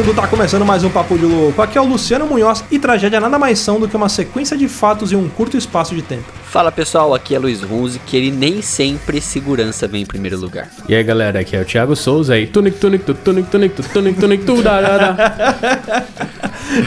[0.00, 0.14] vagabundo!
[0.14, 1.60] Tá começando mais um Papo de Louco.
[1.60, 4.68] Aqui é o Luciano Munhoz e tragédia nada mais são do que uma sequência de
[4.68, 6.39] fatos em um curto espaço de tempo.
[6.50, 10.68] Fala pessoal, aqui é Luiz Runze, que ele nem sempre segurança vem em primeiro lugar.
[10.88, 12.48] E aí galera, aqui é o Thiago Souza aí.
[12.48, 14.56] Tunic, tunic, tu, tunic, tunic, tu, tunic, tunic, tu.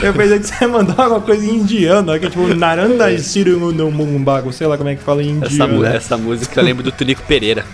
[0.02, 3.71] Eu pensei que você ia mandar alguma coisa em indiano, que é tipo Naranda Siru
[3.73, 5.73] no Mumbago, sei lá como é que fala em Essa, indiano.
[5.73, 5.95] mu- né?
[5.98, 7.66] essa música eu lembro do Tunico Pereira.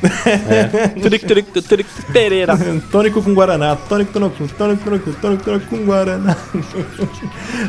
[1.02, 2.58] Tunico, Tunico, tu, Tunico Pereira.
[2.92, 6.36] Tônico com Guaraná, tônico, tônico, tônico, tônico, tônico, tônico com Guaraná.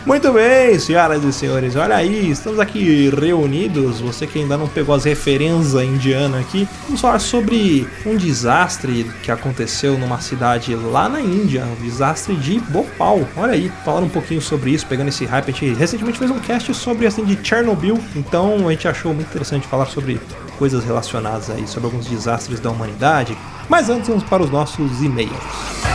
[0.07, 4.01] Muito bem, senhoras e senhores, olha aí, estamos aqui reunidos.
[4.13, 9.31] Você que ainda não pegou as referências indianas aqui, vamos falar sobre um desastre que
[9.31, 13.21] aconteceu numa cidade lá na Índia, o desastre de Bhopal.
[13.37, 15.49] Olha aí, falando um pouquinho sobre isso, pegando esse hype.
[15.49, 19.29] A gente recentemente fez um cast sobre assim de Chernobyl, então a gente achou muito
[19.29, 20.21] interessante falar sobre
[20.59, 23.37] coisas relacionadas aí, sobre alguns desastres da humanidade.
[23.69, 25.90] Mas antes, vamos para os nossos e-mails.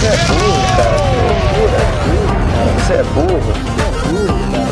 [0.00, 0.06] Você
[2.94, 3.52] é burro.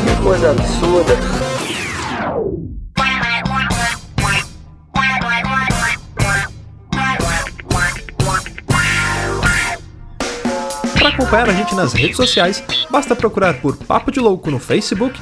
[0.03, 1.13] Que coisa absurda.
[10.97, 15.21] Para acompanhar a gente nas redes sociais, basta procurar por Papo de Louco no Facebook,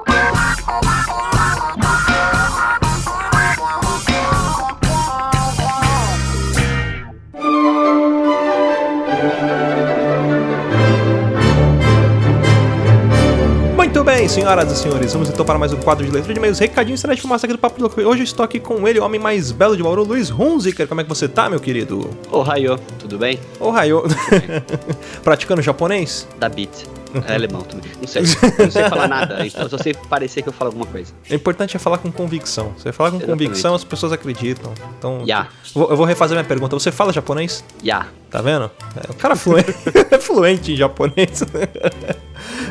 [14.31, 17.21] senhoras e senhores, vamos então para mais um quadro de leitura de e-mails, recadinho de
[17.21, 17.99] fumaça aqui do Papo de Louco.
[18.01, 20.87] Hoje eu estou aqui com ele, o homem mais belo de Bauru, Luiz Hunziker.
[20.87, 22.09] Como é que você tá, meu querido?
[22.31, 23.37] Ô, Raio, tudo bem?
[23.59, 24.03] Ô, Raio.
[25.21, 26.27] Praticando japonês?
[26.39, 26.69] Da Beat.
[27.27, 27.91] É alemão também.
[27.99, 28.21] Não sei.
[28.57, 29.45] Não sei falar nada.
[29.45, 31.11] Então, só sei parecer que eu falo alguma coisa.
[31.29, 32.71] O importante é falar com convicção.
[32.77, 33.47] Você fala com Exatamente.
[33.47, 34.71] convicção, as pessoas acreditam.
[34.97, 35.25] Então,
[35.73, 36.73] vou- eu vou refazer minha pergunta.
[36.79, 37.65] Você fala japonês?
[37.83, 38.07] Ya.
[38.29, 38.71] Tá vendo?
[38.95, 39.75] É, o cara fluente,
[40.09, 41.43] é fluente em japonês.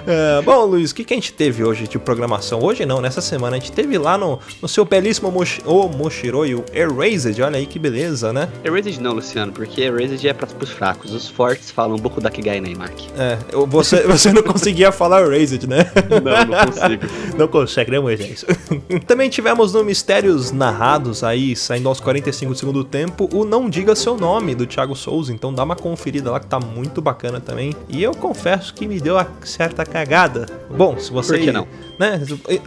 [0.07, 2.61] É, bom, Luiz, o que, que a gente teve hoje de programação?
[2.63, 3.57] Hoje não, nessa semana.
[3.57, 7.41] A gente teve lá no, no seu belíssimo Moshi, o Moshiroi, o Erased.
[7.43, 8.49] Olha aí que beleza, né?
[8.65, 11.13] Erased não, Luciano, porque Erased é para os fracos.
[11.13, 12.93] Os fortes falam um pouco da Kigai Neymar.
[13.17, 15.91] É, você, você não conseguia falar Erased, né?
[16.11, 17.21] Não, não consigo.
[17.41, 18.45] Não consegue, né, Moisés?
[19.07, 23.95] Também tivemos no Mistérios Narrados aí, saindo aos 45 do segundo tempo, o Não Diga
[23.95, 25.33] Seu Nome, do Thiago Souza.
[25.33, 27.75] Então dá uma conferida lá que tá muito bacana também.
[27.89, 30.47] E eu confesso que me deu a certa cagada.
[30.71, 31.39] Bom, se vocês...
[31.39, 31.67] Por que não?
[31.99, 32.19] Né,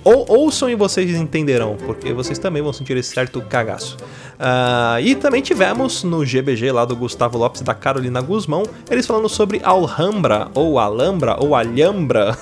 [0.04, 3.98] ou, ouçam e vocês entenderão, porque vocês também vão sentir esse certo cagaço.
[4.40, 9.08] Ah, e também tivemos no GBG lá do Gustavo Lopes e da Carolina Guzmão, eles
[9.08, 12.38] falando sobre Alhambra, ou Alhambra, ou Alhambra.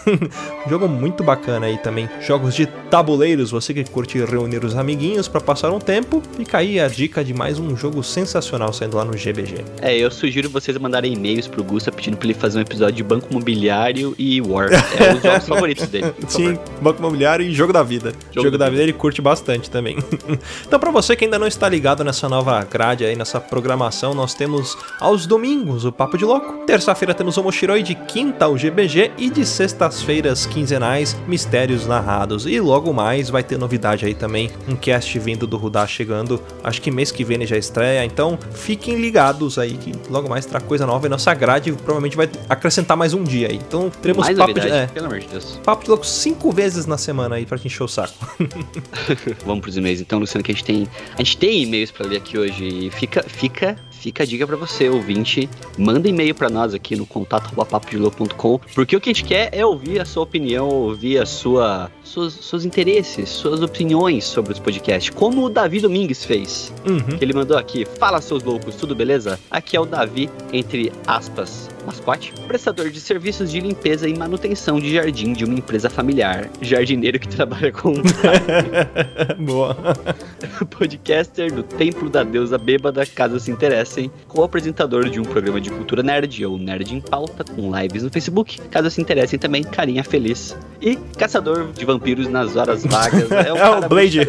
[0.65, 2.09] um jogo muito bacana aí também.
[2.21, 6.79] Jogos de tabuleiros, você que curte reunir os amiguinhos para passar um tempo, fica aí
[6.79, 9.63] a dica de mais um jogo sensacional saindo lá no GBG.
[9.81, 13.03] É, eu sugiro vocês mandarem e-mails pro Gusta pedindo pra ele fazer um episódio de
[13.03, 14.70] Banco Imobiliário e War.
[14.71, 16.13] É os jogos favoritos dele.
[16.27, 16.57] Sim.
[16.81, 18.13] Banco Imobiliário e Jogo da Vida.
[18.31, 18.83] Jogo, Jogo da, da vida.
[18.83, 19.97] ele curte bastante também.
[20.65, 24.33] então, pra você que ainda não está ligado nessa nova grade aí, nessa programação, nós
[24.33, 26.65] temos aos domingos o Papo de Louco.
[26.65, 32.45] Terça-feira temos o Moshiroi, de quinta o GBG e de sextas-feiras quinzenais Mistérios Narrados.
[32.45, 36.41] E logo mais vai ter novidade aí também, um cast vindo do Rudá chegando.
[36.63, 40.45] Acho que mês que vem ele já estreia, então fiquem ligados aí que logo mais
[40.45, 43.55] terá coisa nova e nossa grade provavelmente vai acrescentar mais um dia aí.
[43.55, 45.59] Então teremos Mais papo de, é, pelo amor de Deus.
[45.63, 48.13] Papo de louco cinco vezes na semana aí pra te encher o saco.
[49.45, 50.87] Vamos pros e-mails então, Luciano, que a gente tem.
[51.13, 54.55] A gente tem e-mails pra ler aqui hoje e fica, fica, fica a dica pra
[54.55, 55.49] você, ouvinte.
[55.77, 59.99] Manda e-mail pra nós aqui no contato.papodelouco.com, porque o que a gente quer é ouvir
[59.99, 65.45] a sua opinião, ouvir a sua, suas, seus interesses, suas opiniões sobre os podcasts, como
[65.45, 66.73] o Davi Domingues fez.
[66.87, 67.17] Uhum.
[67.17, 69.39] Que ele mandou aqui, fala seus loucos, tudo beleza?
[69.49, 74.93] Aqui é o Davi, entre aspas, mascote, prestador de serviços de limpeza e manutenção de
[74.93, 77.93] jardim de uma empresa familiar, jardineiro que trabalha com
[79.39, 79.75] Boa.
[80.69, 86.01] podcaster do Templo da Deusa Bêbada, caso se interessem, co-apresentador de um programa de cultura
[86.01, 90.57] nerd ou Nerd em Pauta, com lives no Facebook, caso se interessem também, carinha feliz.
[90.81, 93.29] E caçador de vampiros nas horas vagas.
[93.41, 94.19] É, É o cara muito Blade.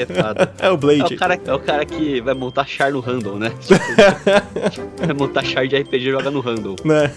[0.58, 1.14] É o É Blade.
[1.14, 3.52] o, cara, é o cara que vai montar char no Randall, né?
[3.60, 6.76] Tipo, vai montar char de RPG e joga no Randall.
[6.84, 7.10] Né?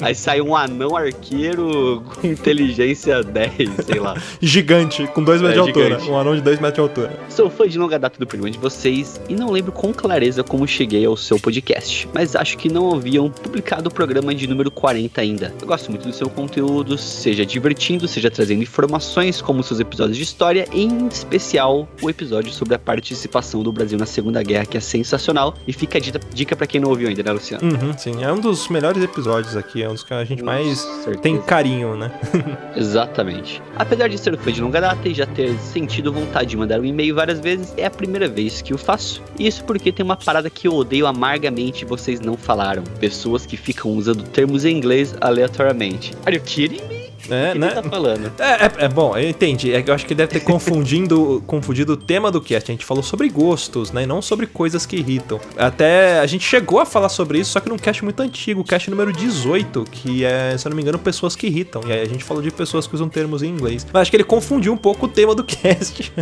[0.00, 3.52] Aí sai um anão arqueiro com inteligência 10,
[3.86, 4.16] sei lá.
[4.40, 5.88] Gigante, com 2 metros É, de altura.
[5.96, 6.10] gigante.
[6.10, 7.18] Um anão de 2 metros de altura.
[7.28, 10.66] Sou fã de longa data do programa de vocês e não lembro com clareza como
[10.66, 15.20] cheguei ao seu podcast, mas acho que não haviam publicado o programa de número 40
[15.20, 15.54] ainda.
[15.60, 20.22] Eu gosto muito do seu conteúdo, seja divertindo, seja trazendo informações como seus episódios de
[20.22, 24.80] história, em especial o episódio sobre a participação do Brasil na Segunda Guerra, que é
[24.80, 25.54] sensacional.
[25.66, 27.64] E fica a dica, dica para quem não ouviu ainda, né, Luciano?
[27.64, 29.67] Uhum, sim, é um dos melhores episódios aqui.
[29.76, 31.18] É um dos que a gente mais Certeza.
[31.18, 32.10] tem carinho, né?
[32.76, 33.62] Exatamente.
[33.76, 36.84] Apesar de ser fã de longa data e já ter sentido vontade de mandar um
[36.84, 39.22] e-mail várias vezes, é a primeira vez que o faço.
[39.38, 42.82] Isso porque tem uma parada que eu odeio amargamente e vocês não falaram.
[43.00, 46.12] Pessoas que ficam usando termos em inglês aleatoriamente.
[46.26, 46.97] Are you kidding me?
[47.30, 47.66] É, O que né?
[47.66, 48.32] ele tá falando?
[48.38, 49.72] É, é- é bom, eu entendi.
[49.72, 52.70] É eu acho que deve ter confundindo, confundido o tema do cast.
[52.70, 54.02] A gente falou sobre gostos, né?
[54.02, 55.40] E não sobre coisas que irritam.
[55.56, 58.64] Até a gente chegou a falar sobre isso, só que num cast muito antigo, o
[58.64, 61.82] cast número 18, que é, se eu não me engano, pessoas que irritam.
[61.86, 63.86] E aí a gente falou de pessoas que usam termos em inglês.
[63.92, 66.12] Mas acho que ele confundiu um pouco o tema do cast.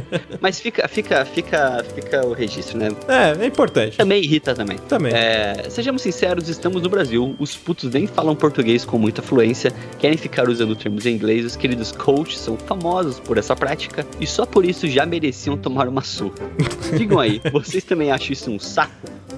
[0.41, 2.89] Mas fica, fica, fica, fica o registro, né?
[3.09, 3.97] é, é importante.
[3.97, 4.79] Também irrita também.
[4.89, 5.13] Também.
[5.15, 7.35] É, sejamos sinceros, estamos no Brasil.
[7.39, 11.45] Os putos nem falam português com muita fluência, querem ficar usando termos em inglês.
[11.45, 15.89] Os queridos coaches são famosos por essa prática e só por isso já mereciam tomar
[15.89, 16.37] uma surra.
[16.97, 18.95] Digam aí, vocês também acham isso um saco?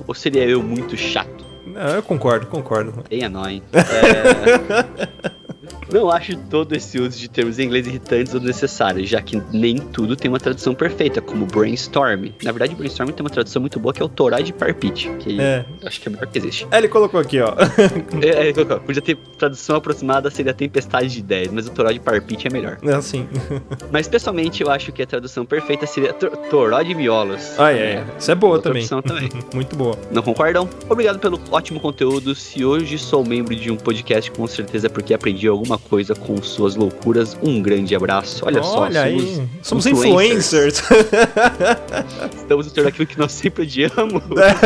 [0.07, 1.45] Ou seria eu muito chato?
[1.67, 3.05] Não, eu concordo, concordo.
[3.09, 3.63] Bem annoying.
[3.75, 5.58] É...
[5.93, 9.77] Não acho todo esse uso de termos em inglês irritantes ou necessários, já que nem
[9.79, 12.27] tudo tem uma tradução perfeita, como brainstorm.
[12.43, 15.41] Na verdade, brainstorm tem uma tradução muito boa que é o Torá de Parpite, que
[15.41, 15.65] É.
[15.85, 16.67] acho que é a melhor que existe.
[16.71, 17.55] É, ele colocou aqui, ó.
[18.23, 22.01] É, é, colocou, podia ter tradução aproximada, seria tempestade de ideias, mas o Toró de
[22.01, 22.79] Parpite é melhor.
[22.83, 23.27] É assim.
[23.93, 27.59] Mas pessoalmente eu acho que a tradução perfeita seria tor- Toró de Miolos.
[27.59, 28.05] Ah, é.
[28.19, 28.87] Isso é boa Outra também.
[28.87, 29.29] também.
[29.55, 29.97] Muito boa.
[30.11, 30.69] Não concordam?
[30.89, 32.35] Obrigado pelo ótimo conteúdo.
[32.35, 36.41] Se hoje sou membro de um podcast, com certeza é porque aprendi alguma coisa com
[36.43, 37.37] suas loucuras.
[37.43, 38.45] Um grande abraço.
[38.45, 39.49] Olha, só, Olha somos, aí.
[39.63, 40.83] Somos influencers.
[42.37, 44.23] Estamos no torno aquilo que nós sempre odiamos.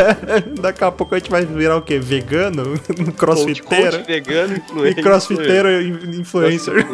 [0.60, 1.98] Daqui a pouco a gente vai virar o quê?
[1.98, 2.78] Vegano?
[3.16, 3.98] Crossfiteiro?
[3.98, 5.02] coach vegano, E influencer.
[5.02, 6.86] crossfiteiro e influencer.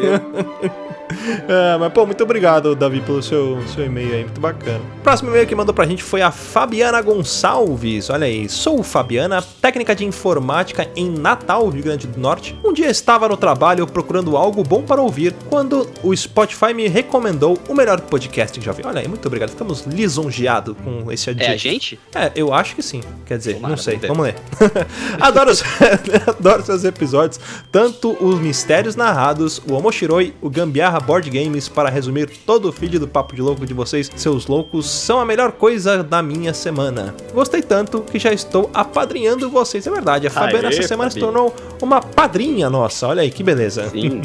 [1.49, 4.81] É, mas, pô, muito obrigado, Davi, pelo seu, seu e-mail aí, muito bacana.
[5.03, 8.11] Próximo e-mail que mandou pra gente foi a Fabiana Gonçalves.
[8.11, 12.55] Olha aí, sou Fabiana, técnica de informática em Natal, Rio Grande do Norte.
[12.63, 17.59] Um dia estava no trabalho procurando algo bom para ouvir, quando o Spotify me recomendou
[17.69, 18.83] o melhor podcast que já vi.
[18.85, 21.55] Olha aí, muito obrigado, ficamos lisonjeados com esse É adjetivo.
[21.55, 22.01] a gente?
[22.15, 23.01] É, eu acho que sim.
[23.27, 23.97] Quer dizer, Tomara, não sei.
[23.99, 24.35] vamos ler.
[25.21, 25.63] adoro, os,
[26.27, 32.29] adoro seus episódios, tanto os mistérios narrados, o Omoshiroi, o Gambiarra Board Games, para resumir
[32.47, 36.03] todo o feed do Papo de Louco de vocês, seus loucos, são a melhor coisa
[36.03, 37.15] da minha semana.
[37.35, 39.87] Gostei tanto que já estou apadrinhando vocês.
[39.87, 43.07] É verdade, a Fabiana essa semana se tornou uma padrinha nossa.
[43.09, 43.91] Olha aí, que beleza.
[44.03, 44.23] Sim.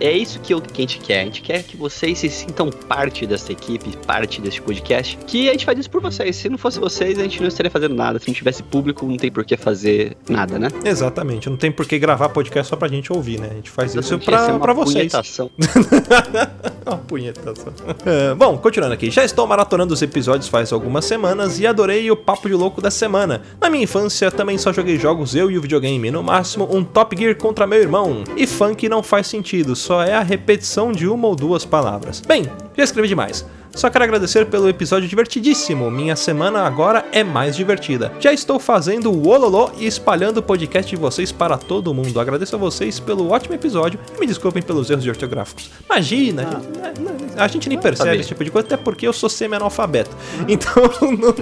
[0.00, 1.20] É, é isso que, eu- que a gente quer.
[1.20, 5.18] A gente quer que vocês se sintam parte dessa equipe, parte desse podcast.
[5.26, 6.36] Que a gente faz isso por vocês.
[6.36, 8.18] Se não fosse vocês, a gente não estaria fazendo nada.
[8.18, 10.68] Se não tivesse público, não tem por que fazer nada, né?
[10.84, 13.48] Exatamente, não tem por que gravar podcast só pra gente ouvir, né?
[13.50, 14.94] A gente faz isso Exatamente, ser pra, uma pra vocês.
[15.12, 15.50] punhetação.
[16.86, 17.72] Uma punhetação.
[18.04, 19.10] É, bom, continuando aqui.
[19.10, 22.90] Já estou maratonando os episódios faz algumas semanas e adorei o papo de louco da
[22.90, 23.40] semana.
[23.60, 27.16] Na minha infância também só joguei jogos eu e o videogame, no máximo um Top
[27.16, 28.22] Gear contra meu irmão.
[28.36, 32.20] E funk não faz sentido, só é a repetição de uma ou duas palavras.
[32.20, 32.44] Bem,
[32.76, 33.46] já escrevi demais.
[33.74, 35.90] Só quero agradecer pelo episódio divertidíssimo.
[35.90, 38.12] Minha semana agora é mais divertida.
[38.20, 42.18] Já estou fazendo o Ololô e espalhando o podcast de vocês para todo mundo.
[42.20, 45.70] Agradeço a vocês pelo ótimo episódio e me desculpem pelos erros ortográficos.
[45.86, 46.42] Imagina,
[46.82, 50.16] a gente- a gente nem percebe esse tipo de coisa, até porque eu sou semi-analfabeto.
[50.48, 50.74] Então,
[51.18, 51.34] não-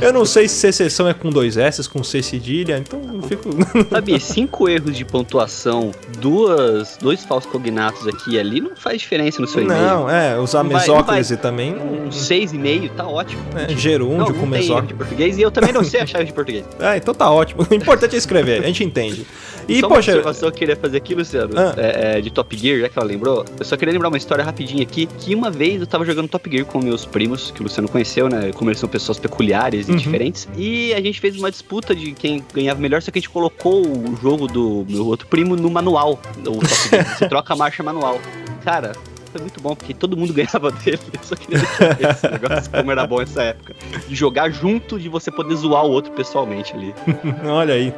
[0.00, 3.48] eu não sei se exceção é com dois S, com C cedilha, então eu fico.
[3.90, 9.40] Sabe, cinco erros de pontuação, duas, dois falsos cognatos aqui e ali, não faz diferença
[9.40, 9.80] no seu e-mail.
[9.82, 11.79] Não, é, usar mesóclise também.
[11.82, 13.42] Um seis e meio tá ótimo.
[13.56, 14.88] É, gerúndio não, com mesóclise.
[14.88, 16.64] de português e eu também não sei a chave de português.
[16.78, 17.66] É, então tá ótimo.
[17.70, 19.26] O importante é escrever, a gente entende.
[19.68, 20.10] E, só uma poxa.
[20.12, 21.74] observação que eu queria fazer aqui, Luciano, Ah.
[21.76, 23.44] é, é, de Top Gear, já que ela lembrou.
[23.58, 26.50] Eu só queria lembrar uma história rapidinha aqui, que uma vez eu tava jogando Top
[26.50, 28.50] Gear com meus primos, que o Luciano conheceu, né?
[28.54, 29.96] Como eles são pessoas peculiares e Uhum.
[29.96, 30.48] diferentes.
[30.56, 33.86] E a gente fez uma disputa de quem ganhava melhor, só que a gente colocou
[33.86, 36.18] o jogo do meu outro primo no manual.
[36.38, 37.04] O Top Gear.
[37.18, 38.18] Você troca a marcha manual.
[38.64, 38.92] Cara...
[39.32, 40.98] Foi muito bom, porque todo mundo ganhava dele.
[41.12, 43.74] Eu só queria deixar esse negócio, como era bom essa época.
[44.08, 46.94] De jogar junto, de você poder zoar o outro pessoalmente ali.
[47.46, 47.94] Olha aí.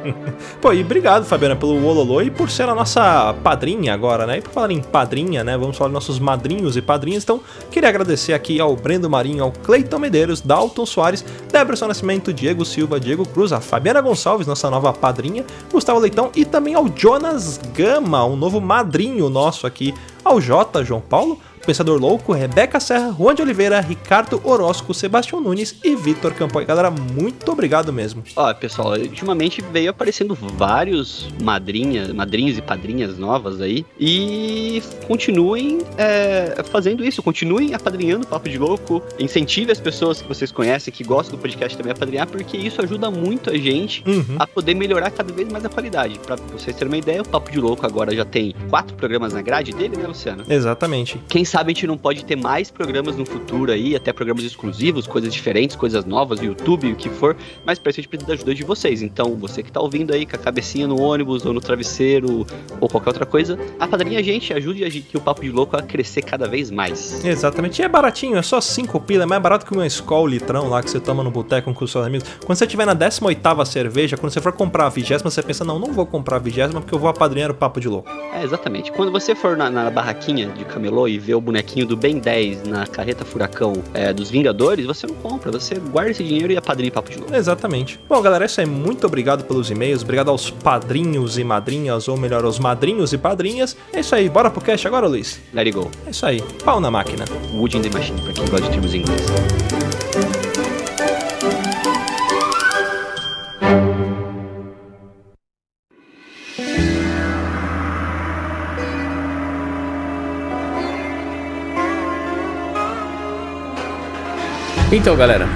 [0.61, 4.37] Pô, e obrigado, Fabiana, pelo Ololô e por ser a nossa padrinha agora, né?
[4.37, 5.57] E por falar em padrinha, né?
[5.57, 7.23] Vamos falar dos nossos madrinhos e padrinhas.
[7.23, 12.63] Então, queria agradecer aqui ao Brendo Marinho, ao Cleiton Medeiros, Dalton Soares, Deberson Nascimento, Diego
[12.63, 17.59] Silva, Diego Cruz, a Fabiana Gonçalves, nossa nova padrinha, Gustavo Leitão e também ao Jonas
[17.73, 21.39] Gama, um novo madrinho nosso aqui, ao J, João Paulo.
[21.65, 26.65] Pensador Louco, Rebeca Serra, Juan de Oliveira, Ricardo Orozco, Sebastião Nunes e Vitor Campoy.
[26.65, 28.23] Galera, muito obrigado mesmo.
[28.35, 33.85] Ó, pessoal, ultimamente veio aparecendo vários madrinhas, madrinhos e padrinhas novas aí.
[33.99, 39.01] E continuem é, fazendo isso, continuem apadrinhando o Papo de Louco.
[39.17, 42.81] Incentive as pessoas que vocês conhecem, que gostam do podcast também a apadrinhar, porque isso
[42.81, 44.35] ajuda muito a gente Uhum.
[44.39, 46.19] a poder melhorar cada vez mais a qualidade.
[46.19, 49.41] Pra vocês terem uma ideia, o Papo de Louco agora já tem quatro programas na
[49.41, 50.43] grade dele, né, Luciano?
[50.49, 51.19] Exatamente.
[51.27, 55.05] Quem sabe a gente não pode ter mais programas no futuro aí, até programas exclusivos,
[55.05, 58.27] coisas diferentes, coisas novas no YouTube, o que for, mas para isso a gente precisa
[58.27, 59.03] da ajuda de vocês.
[59.03, 62.43] Então, você que tá ouvindo aí com a cabecinha no ônibus ou no travesseiro
[62.81, 65.83] ou qualquer outra coisa, apadrinha a gente, ajude a gente, o Papo de Louco a
[65.83, 67.23] crescer cada vez mais.
[67.23, 67.83] Exatamente.
[67.83, 70.81] E é baratinho, é só 5 pila, é mais barato que uma Skol litrão lá
[70.81, 72.27] que você toma no boteco com os seus amigos.
[72.43, 75.77] Quando você tiver na 18ª cerveja, quando você for comprar a vigésima, você pensa, não,
[75.77, 78.09] não vou comprar a vigésima porque eu vou apadrinhar o papo de louco.
[78.33, 78.91] É, exatamente.
[78.91, 82.63] Quando você for na, na barraquinha de camelô e ver o bonequinho do Ben 10
[82.63, 86.91] na carreta furacão é, dos Vingadores, você não compra, você guarda esse dinheiro e apadrinha
[86.91, 87.35] Papo de Louco.
[87.35, 87.99] Exatamente.
[88.07, 88.67] Bom, galera, é isso aí.
[88.67, 93.75] Muito obrigado pelos e-mails, obrigado aos padrinhos e madrinhas, ou melhor, aos madrinhos e padrinhas.
[93.91, 95.39] É isso aí, bora pro cast agora, Luiz?
[95.53, 95.89] Let it go.
[96.05, 96.41] É isso aí.
[96.63, 97.25] Pau na máquina.
[97.53, 99.03] Wood in the Machine, pra quem gosta de termos em
[114.95, 115.47] Então, galera,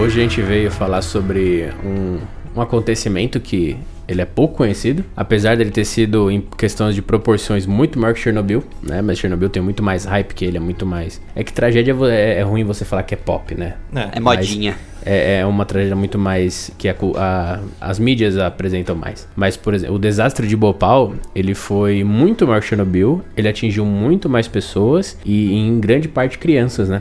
[0.00, 2.18] hoje a gente veio falar sobre um,
[2.56, 3.76] um acontecimento que
[4.08, 8.20] ele é pouco conhecido, apesar dele ter sido em questões de proporções muito maior que
[8.20, 9.02] Chernobyl, né?
[9.02, 11.20] Mas Chernobyl tem muito mais hype que ele, é muito mais.
[11.36, 13.74] É que tragédia é, é ruim você falar que é pop, né?
[14.10, 14.74] É modinha.
[15.10, 19.26] É, é uma tragédia muito mais que a a- as mídias apresentam mais.
[19.36, 23.84] Mas, por exemplo, o desastre de Bhopal, ele foi muito maior que Chernobyl, ele atingiu
[23.86, 27.00] muito mais pessoas e em grande parte crianças, né?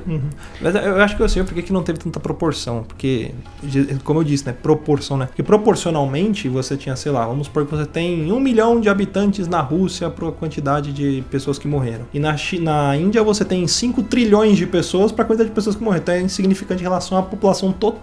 [0.62, 2.84] Mas eu acho que eu sei por que não teve tanta proporção.
[2.88, 3.32] Porque,
[4.04, 4.54] como eu disse, né?
[4.54, 5.26] Proporção, né?
[5.26, 9.48] Porque proporcionalmente você tinha, sei lá, vamos supor que você tem um milhão de habitantes
[9.48, 12.06] na Rússia para a quantidade de pessoas que morreram.
[12.14, 15.56] E na, Chi- na Índia você tem 5 trilhões de pessoas para a quantidade de
[15.56, 16.04] pessoas que morreram.
[16.04, 17.97] Então é insignificante em relação à população total.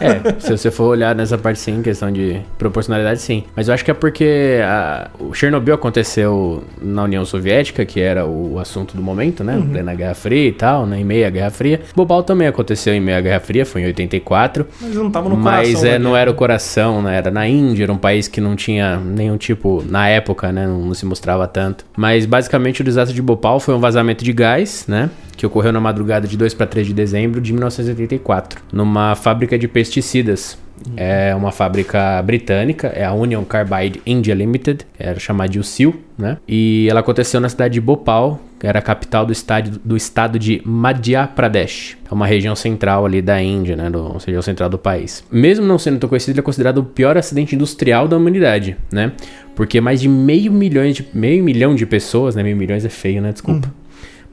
[0.00, 3.44] É, se você for olhar nessa parte sim, questão de proporcionalidade, sim.
[3.54, 8.26] Mas eu acho que é porque a- o Chernobyl aconteceu na União Soviética, que era
[8.26, 9.56] o assunto do momento, né?
[9.56, 9.68] Uhum.
[9.70, 11.00] Plena Guerra Fria e tal, né?
[11.00, 11.80] Em meio à Guerra Fria.
[11.94, 14.66] Bhopal também aconteceu em meio à Guerra Fria, foi em 84.
[14.80, 15.88] Mas não tava no Mas coração.
[15.88, 17.16] é, da não era o coração, né?
[17.16, 20.66] Era na Índia, era um país que não tinha nenhum tipo, na época, né?
[20.66, 21.84] Não, não se mostrava tanto.
[21.96, 25.10] Mas basicamente o desastre de Bhopal foi um vazamento de gás, né?
[25.36, 29.68] Que ocorreu na madrugada de 2 para 3 de dezembro de 1984, numa fábrica de
[29.68, 30.58] pesticidas.
[30.96, 36.36] É uma fábrica britânica, é a Union Carbide India Limited, era chamada de UCIL, né?
[36.46, 40.38] E ela aconteceu na cidade de Bhopal, que era a capital do, estádio, do estado
[40.38, 41.96] de Madhya Pradesh.
[42.10, 43.90] É uma região central ali da Índia, né?
[43.90, 45.24] Do, ou seja, o central do país.
[45.30, 49.12] Mesmo não sendo tão conhecido, ele é considerado o pior acidente industrial da humanidade, né?
[49.54, 52.42] Porque mais de meio, milhões de, meio milhão de pessoas, né?
[52.42, 53.32] Meio milhões é feio, né?
[53.32, 53.72] Desculpa.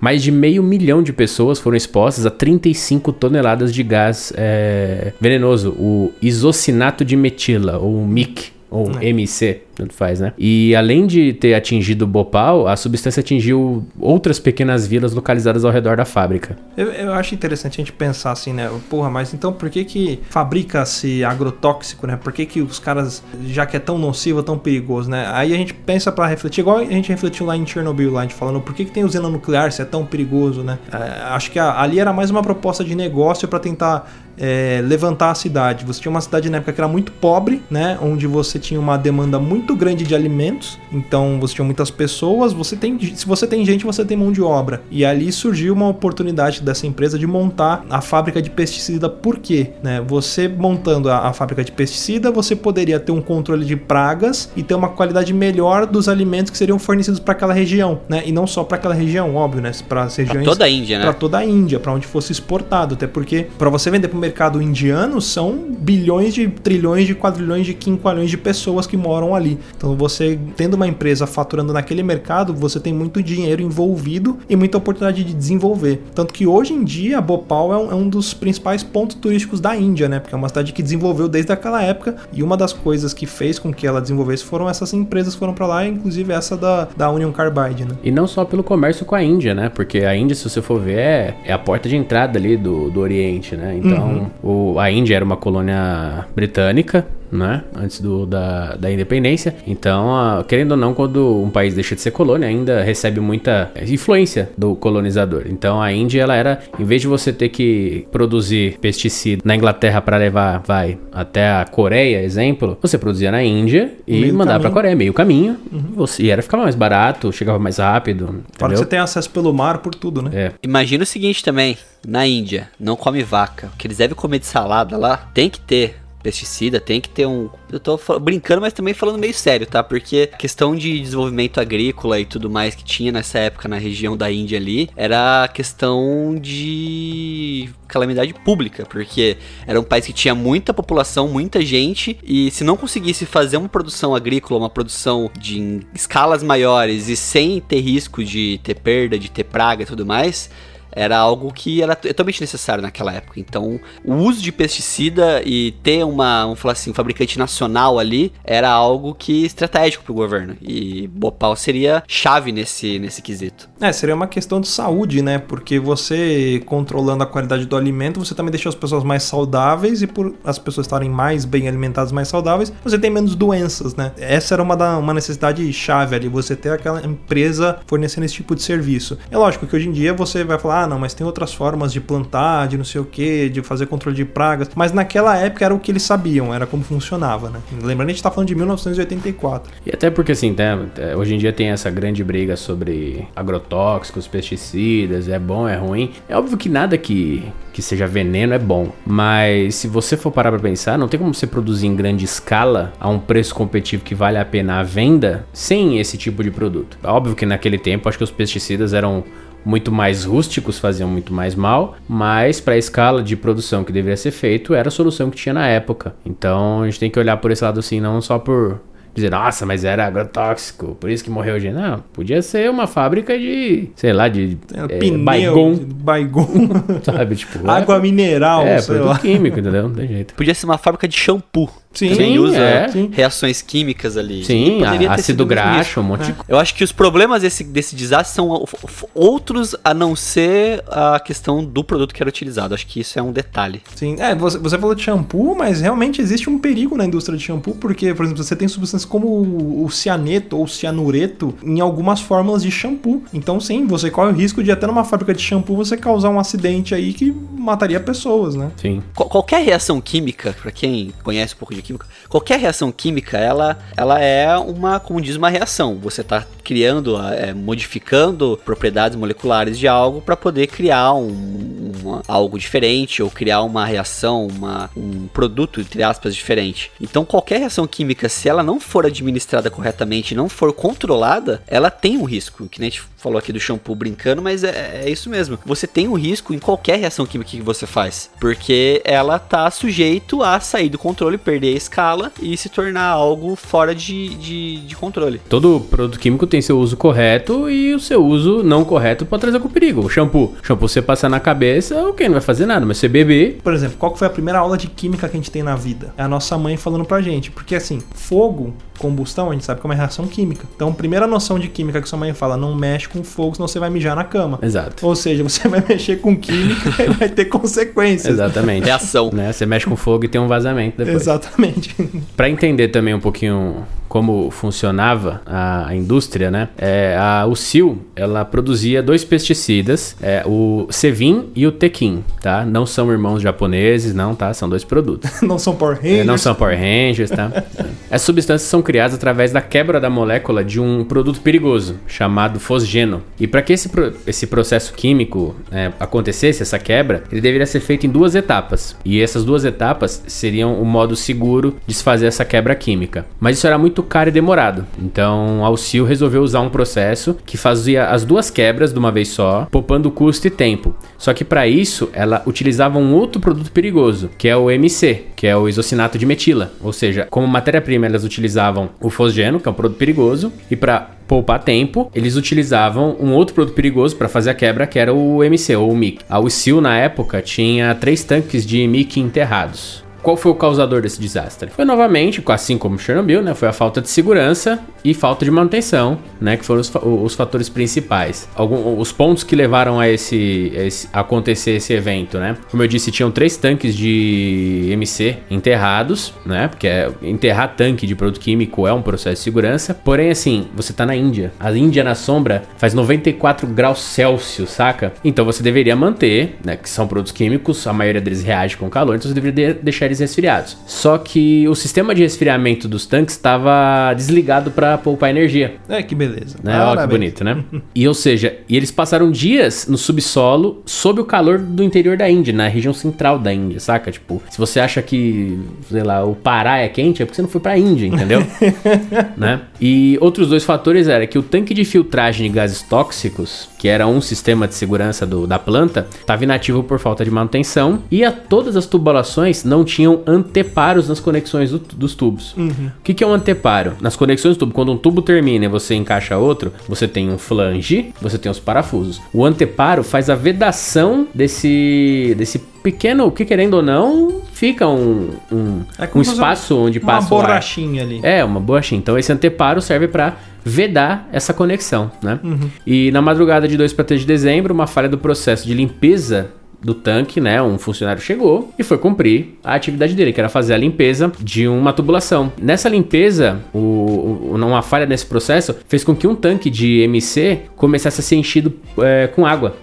[0.04, 5.70] Mais de meio milhão de pessoas foram expostas a 35 toneladas de gás é, venenoso,
[5.80, 10.34] o isocinato de metila, ou MIC, ou MC, tanto faz, né?
[10.38, 15.96] E além de ter atingido Bhopal, a substância atingiu outras pequenas vilas localizadas ao redor
[15.96, 16.58] da fábrica.
[16.76, 18.70] Eu, eu acho interessante a gente pensar assim, né?
[18.90, 22.18] Porra, mas então por que que fabrica-se agrotóxico, né?
[22.22, 25.28] Por que que os caras, já que é tão nocivo, tão perigoso, né?
[25.32, 28.24] Aí a gente pensa para refletir, igual a gente refletiu lá em Chernobyl, lá a
[28.24, 30.80] gente falando, por que que tem usina nuclear se é tão perigoso, né?
[30.92, 30.98] É,
[31.34, 35.36] acho que a, ali era mais uma proposta de negócio para tentar é, levantar a
[35.36, 35.86] cidade.
[35.86, 37.98] Você tinha uma cidade na época que era muito pobre, né?
[38.02, 40.80] Onde você tinha uma demanda muito grande de alimentos.
[40.92, 42.54] Então você tinha muitas pessoas.
[42.54, 44.82] Você tem, se você tem gente, você tem mão de obra.
[44.90, 49.10] E ali surgiu uma oportunidade dessa empresa de montar a fábrica de pesticida.
[49.10, 49.72] Por quê?
[49.82, 50.04] Né?
[50.08, 54.64] Você montando a, a fábrica de pesticida, você poderia ter um controle de pragas e
[54.64, 58.24] ter uma qualidade melhor dos alimentos que seriam fornecidos para aquela região, né?
[58.26, 59.72] E não só para aquela região, óbvio, né?
[59.88, 60.44] Para as regiões.
[60.44, 61.04] Pra toda a Índia, né?
[61.04, 64.62] Para toda a Índia, para onde fosse exportado, até porque para você vender para mercado
[64.62, 69.60] indiano são bilhões de trilhões de quadrilhões de quinqualhões de pessoas que moram ali.
[69.76, 74.78] Então você tendo uma empresa faturando naquele mercado, você tem muito dinheiro envolvido e muita
[74.78, 76.04] oportunidade de desenvolver.
[76.16, 79.76] Tanto que hoje em dia Bhopal é um, é um dos principais pontos turísticos da
[79.76, 80.20] Índia, né?
[80.20, 83.60] Porque é uma cidade que desenvolveu desde aquela época e uma das coisas que fez
[83.60, 87.12] com que ela desenvolvesse foram essas empresas que foram para lá, inclusive essa da, da
[87.12, 87.96] Union Carbide, né?
[88.02, 89.70] E não só pelo comércio com a Índia, né?
[89.70, 92.90] Porque a Índia, se você for ver, é, é a porta de entrada ali do,
[92.90, 93.76] do Oriente, né?
[93.78, 94.13] Então, uhum.
[94.44, 97.64] O, a Índia era uma colônia britânica, né?
[97.76, 99.56] Antes do, da, da independência.
[99.66, 103.72] Então, a, querendo ou não, quando um país deixa de ser colônia, ainda recebe muita
[103.82, 105.44] influência do colonizador.
[105.48, 110.02] Então, a Índia, ela era, em vez de você ter que produzir pesticida na Inglaterra
[110.02, 114.70] para levar, vai, até a Coreia, exemplo, você produzia na Índia e meio mandava para
[114.70, 115.58] a Coreia, meio caminho.
[115.72, 115.94] Uhum.
[115.96, 118.44] Você, e era ficava mais barato, chegava mais rápido.
[118.58, 120.32] Fora que você tem acesso pelo mar por tudo, né?
[120.34, 120.52] É.
[120.62, 123.72] Imagina o seguinte também, na Índia, não come vaca.
[123.74, 127.28] O que eles devem comer de salada lá, tem que ter pesticida, tem que ter
[127.28, 127.50] um.
[127.70, 129.84] Eu tô brincando, mas também falando meio sério, tá?
[129.84, 134.16] Porque a questão de desenvolvimento agrícola e tudo mais que tinha nessa época na região
[134.16, 139.38] da Índia ali era questão de calamidade pública, porque
[139.68, 143.70] era um país que tinha muita população, muita gente, e se não conseguisse fazer uma
[143.70, 149.30] produção agrícola, uma produção de escalas maiores e sem ter risco de ter perda, de
[149.30, 150.50] ter praga e tudo mais
[150.96, 153.40] era algo que era totalmente necessário naquela época.
[153.40, 158.70] Então, o uso de pesticida e ter uma, falar assim, um fabricante nacional ali era
[158.70, 160.56] algo que estratégico para o governo.
[160.62, 163.70] E Bhopal seria chave nesse, nesse quesito.
[163.80, 165.38] É, seria uma questão de saúde, né?
[165.40, 170.08] Porque você controlando a qualidade do alimento, você também deixa as pessoas mais saudáveis e
[170.08, 174.12] por as pessoas estarem mais bem alimentadas, mais saudáveis, você tem menos doenças, né?
[174.18, 178.56] Essa era uma, da, uma necessidade chave ali, você ter aquela empresa fornecendo esse tipo
[178.56, 179.18] de serviço.
[179.30, 181.92] É lógico que hoje em dia você vai falar, ah, não, mas tem outras formas
[181.92, 184.70] de plantar, de não sei o que, de fazer controle de pragas.
[184.76, 187.60] Mas naquela época era o que eles sabiam, era como funcionava, né?
[187.82, 189.72] Lembrando, a gente tá falando de 1984.
[189.86, 190.78] E até porque, assim, né,
[191.16, 196.12] hoje em dia tem essa grande briga sobre agrotóxicos, pesticidas, é bom, é ruim.
[196.28, 198.92] É óbvio que nada que, que seja veneno é bom.
[199.06, 202.94] Mas se você for parar pra pensar, não tem como você produzir em grande escala
[203.00, 206.98] a um preço competitivo que vale a pena a venda sem esse tipo de produto.
[207.04, 209.24] Óbvio que naquele tempo acho que os pesticidas eram
[209.66, 214.18] muito mais rústicos faziam muito mais mal, mas para a escala de produção que deveria
[214.18, 216.16] ser feito era a solução que tinha na época.
[216.26, 218.80] Então a gente tem que olhar por esse lado assim, não só por
[219.14, 221.76] dizer, nossa, mas era agrotóxico, por isso que morreu gente.
[221.76, 225.76] Não, podia ser uma fábrica de, sei lá, de é, pneu, baigon.
[225.76, 226.48] baigon.
[227.04, 227.70] Sabe, tipo...
[227.70, 229.18] Água mineral, é, sei lá.
[229.20, 229.84] químico, entendeu?
[229.84, 230.34] Não tem jeito.
[230.34, 231.70] Podia ser uma fábrica de shampoo.
[231.94, 232.88] Sim, Também usa é.
[233.12, 234.44] reações químicas ali.
[234.44, 238.66] Sim, ácido graxo, um monte de Eu acho que os problemas desse, desse desastre são
[239.14, 242.74] outros a não ser a questão do produto que era utilizado.
[242.74, 243.82] Acho que isso é um detalhe.
[243.96, 247.44] Sim, é, você, você falou de shampoo, mas realmente existe um perigo na indústria de
[247.44, 252.22] shampoo, porque, por exemplo, você tem substâncias como o, o cianeto ou cianureto em algumas
[252.22, 253.24] fórmulas de shampoo.
[253.34, 256.40] Então, sim, você corre o risco de até numa fábrica de shampoo você causar um
[256.40, 258.72] acidente aí que mataria pessoas, né?
[258.78, 259.04] Sim.
[259.14, 263.78] Qual, qualquer reação química, para quem conhece um pouco de química, qualquer reação química, ela,
[263.96, 266.00] ela é uma, como diz, uma reação.
[266.00, 272.58] Você está criando, é, modificando propriedades moleculares de algo para poder criar um, uma, algo
[272.58, 276.92] diferente ou criar uma reação, uma, um produto, entre aspas, diferente.
[277.00, 282.18] Então, qualquer reação química, se ela não for administrada corretamente, não for controlada, ela tem
[282.18, 285.30] um risco, que nem a gente falou aqui do shampoo brincando, mas é, é, isso
[285.30, 285.58] mesmo.
[285.66, 290.44] Você tem um risco em qualquer reação química que você faz, porque ela tá sujeito
[290.44, 294.96] a sair do controle, perder a escala e se tornar algo fora de, de, de
[294.96, 295.40] controle.
[295.48, 299.60] Todo produto químico tem seu uso correto e o seu uso não correto pode trazer
[299.60, 300.02] com perigo.
[300.02, 303.08] O shampoo, o shampoo você passar na cabeça, ok, não vai fazer nada, mas você
[303.08, 303.60] beber.
[303.64, 306.14] Por exemplo, qual foi a primeira aula de química que a gente tem na vida?
[306.18, 309.88] É a nossa mãe falando pra gente, porque assim, fogo combustão, a gente sabe que
[309.88, 310.66] é uma reação química.
[310.76, 313.68] Então, a primeira noção de química que sua mãe fala, não mexe com fogo, senão
[313.68, 314.60] você vai mijar na cama.
[314.62, 315.06] Exato.
[315.06, 318.34] Ou seja, você vai mexer com química e vai ter consequências.
[318.34, 318.86] Exatamente.
[318.86, 319.30] Reação.
[319.34, 319.52] Né?
[319.52, 321.22] Você mexe com fogo e tem um vazamento depois.
[321.22, 321.96] Exatamente.
[322.36, 326.70] Para entender também um pouquinho como funcionava a, a indústria, né?
[326.78, 332.64] É, a Usil, ela produzia dois pesticidas, é, o Sevin e o Tekin, tá?
[332.64, 334.54] Não são irmãos japoneses, não, tá?
[334.54, 335.32] São dois produtos.
[335.42, 336.28] não são Power É, Rangers.
[336.28, 337.52] não são Power Rangers, tá?
[338.08, 343.24] Essas substâncias são criadas através da quebra da molécula de um produto perigoso chamado fosgeno.
[343.40, 347.80] E para que esse, pro- esse processo químico é, acontecesse, essa quebra, ele deveria ser
[347.80, 348.96] feito em duas etapas.
[349.04, 353.26] E essas duas etapas seriam o modo seguro de se fazer essa quebra química.
[353.40, 354.86] Mas isso era muito caro e demorado.
[354.98, 359.30] Então a Alcil resolveu usar um processo que fazia as duas quebras de uma vez
[359.30, 360.96] só, poupando custo e tempo.
[361.18, 365.48] Só que para isso ela utilizava um outro produto perigoso, que é o MC, que
[365.48, 366.72] é o isocinato de metila.
[366.82, 371.12] Ou seja, como matéria-prima elas utilizavam o fosgeno, que é um produto perigoso, e para
[371.28, 375.44] poupar tempo, eles utilizavam um outro produto perigoso para fazer a quebra, que era o
[375.44, 376.24] MC ou o MIC.
[376.30, 380.04] A Usil na época tinha três tanques de MIC enterrados.
[380.24, 381.70] Qual foi o causador desse desastre?
[381.70, 383.54] Foi novamente, assim como Chernobyl, né?
[383.54, 386.56] Foi a falta de segurança e falta de manutenção, né?
[386.58, 388.48] Que foram os, os fatores principais.
[388.56, 392.56] Algum, os pontos que levaram a esse, esse- a acontecer esse evento, né?
[392.72, 396.68] Como eu disse, tinham três tanques de MC enterrados, né?
[396.68, 399.94] Porque é- enterrar tanque de produto químico é um processo de segurança.
[399.94, 401.52] Porém, assim, você tá na Índia.
[401.60, 405.14] A Índia na sombra faz 94 graus Celsius, saca?
[405.24, 406.76] Então você deveria manter, né?
[406.78, 410.06] Que são produtos químicos, a maioria deles reage com calor, então você deveria de- deixar
[410.06, 410.78] eles resfriados.
[410.86, 415.76] Só que o sistema de resfriamento dos tanques estava desligado para poupar energia.
[415.88, 416.58] É, que beleza.
[416.64, 416.80] Né?
[416.80, 417.64] Ó, que bonito, né?
[417.96, 422.30] e ou seja, e eles passaram dias no subsolo sob o calor do interior da
[422.30, 424.12] Índia, na região central da Índia, saca?
[424.12, 427.50] Tipo, se você acha que, sei lá, o Pará é quente, é porque você não
[427.50, 428.46] foi pra Índia, entendeu?
[429.38, 429.62] né?
[429.80, 434.08] E outros dois fatores era que o tanque de filtragem de gases tóxicos, que era
[434.08, 438.32] um sistema de segurança do- da planta, estava inativo por falta de manutenção e a
[438.32, 442.54] todas as tubulações não tinham anteparos nas conexões do- dos tubos.
[442.58, 442.72] O
[443.04, 443.96] que, que é um anteparo?
[444.00, 447.38] Nas conexões do tubo, quando um tubo termina e você encaixa outro, você tem um
[447.38, 449.22] flange, você tem os parafusos.
[449.34, 455.82] O anteparo faz a vedação desse, desse pequeno, que querendo ou não, fica um, um,
[456.00, 457.48] É um espaço onde Uma passa o ar.
[457.48, 458.22] borrachinha ali.
[458.24, 459.00] É, uma borrachinha.
[459.00, 462.40] Então esse anteparo serve para vedar essa conexão, né?
[462.44, 462.70] Uhum.
[462.86, 466.50] E na madrugada de 2 para 3 de dezembro, uma falha do processo de limpeza
[466.82, 467.62] do tanque, né?
[467.62, 471.66] Um funcionário chegou e foi cumprir a atividade dele, que era fazer a limpeza de
[471.66, 472.52] uma tubulação.
[472.62, 477.60] Nessa limpeza, o, o- uma falha nesse processo fez com que um tanque de MC
[477.78, 479.78] começasse a ser enchido é, com água.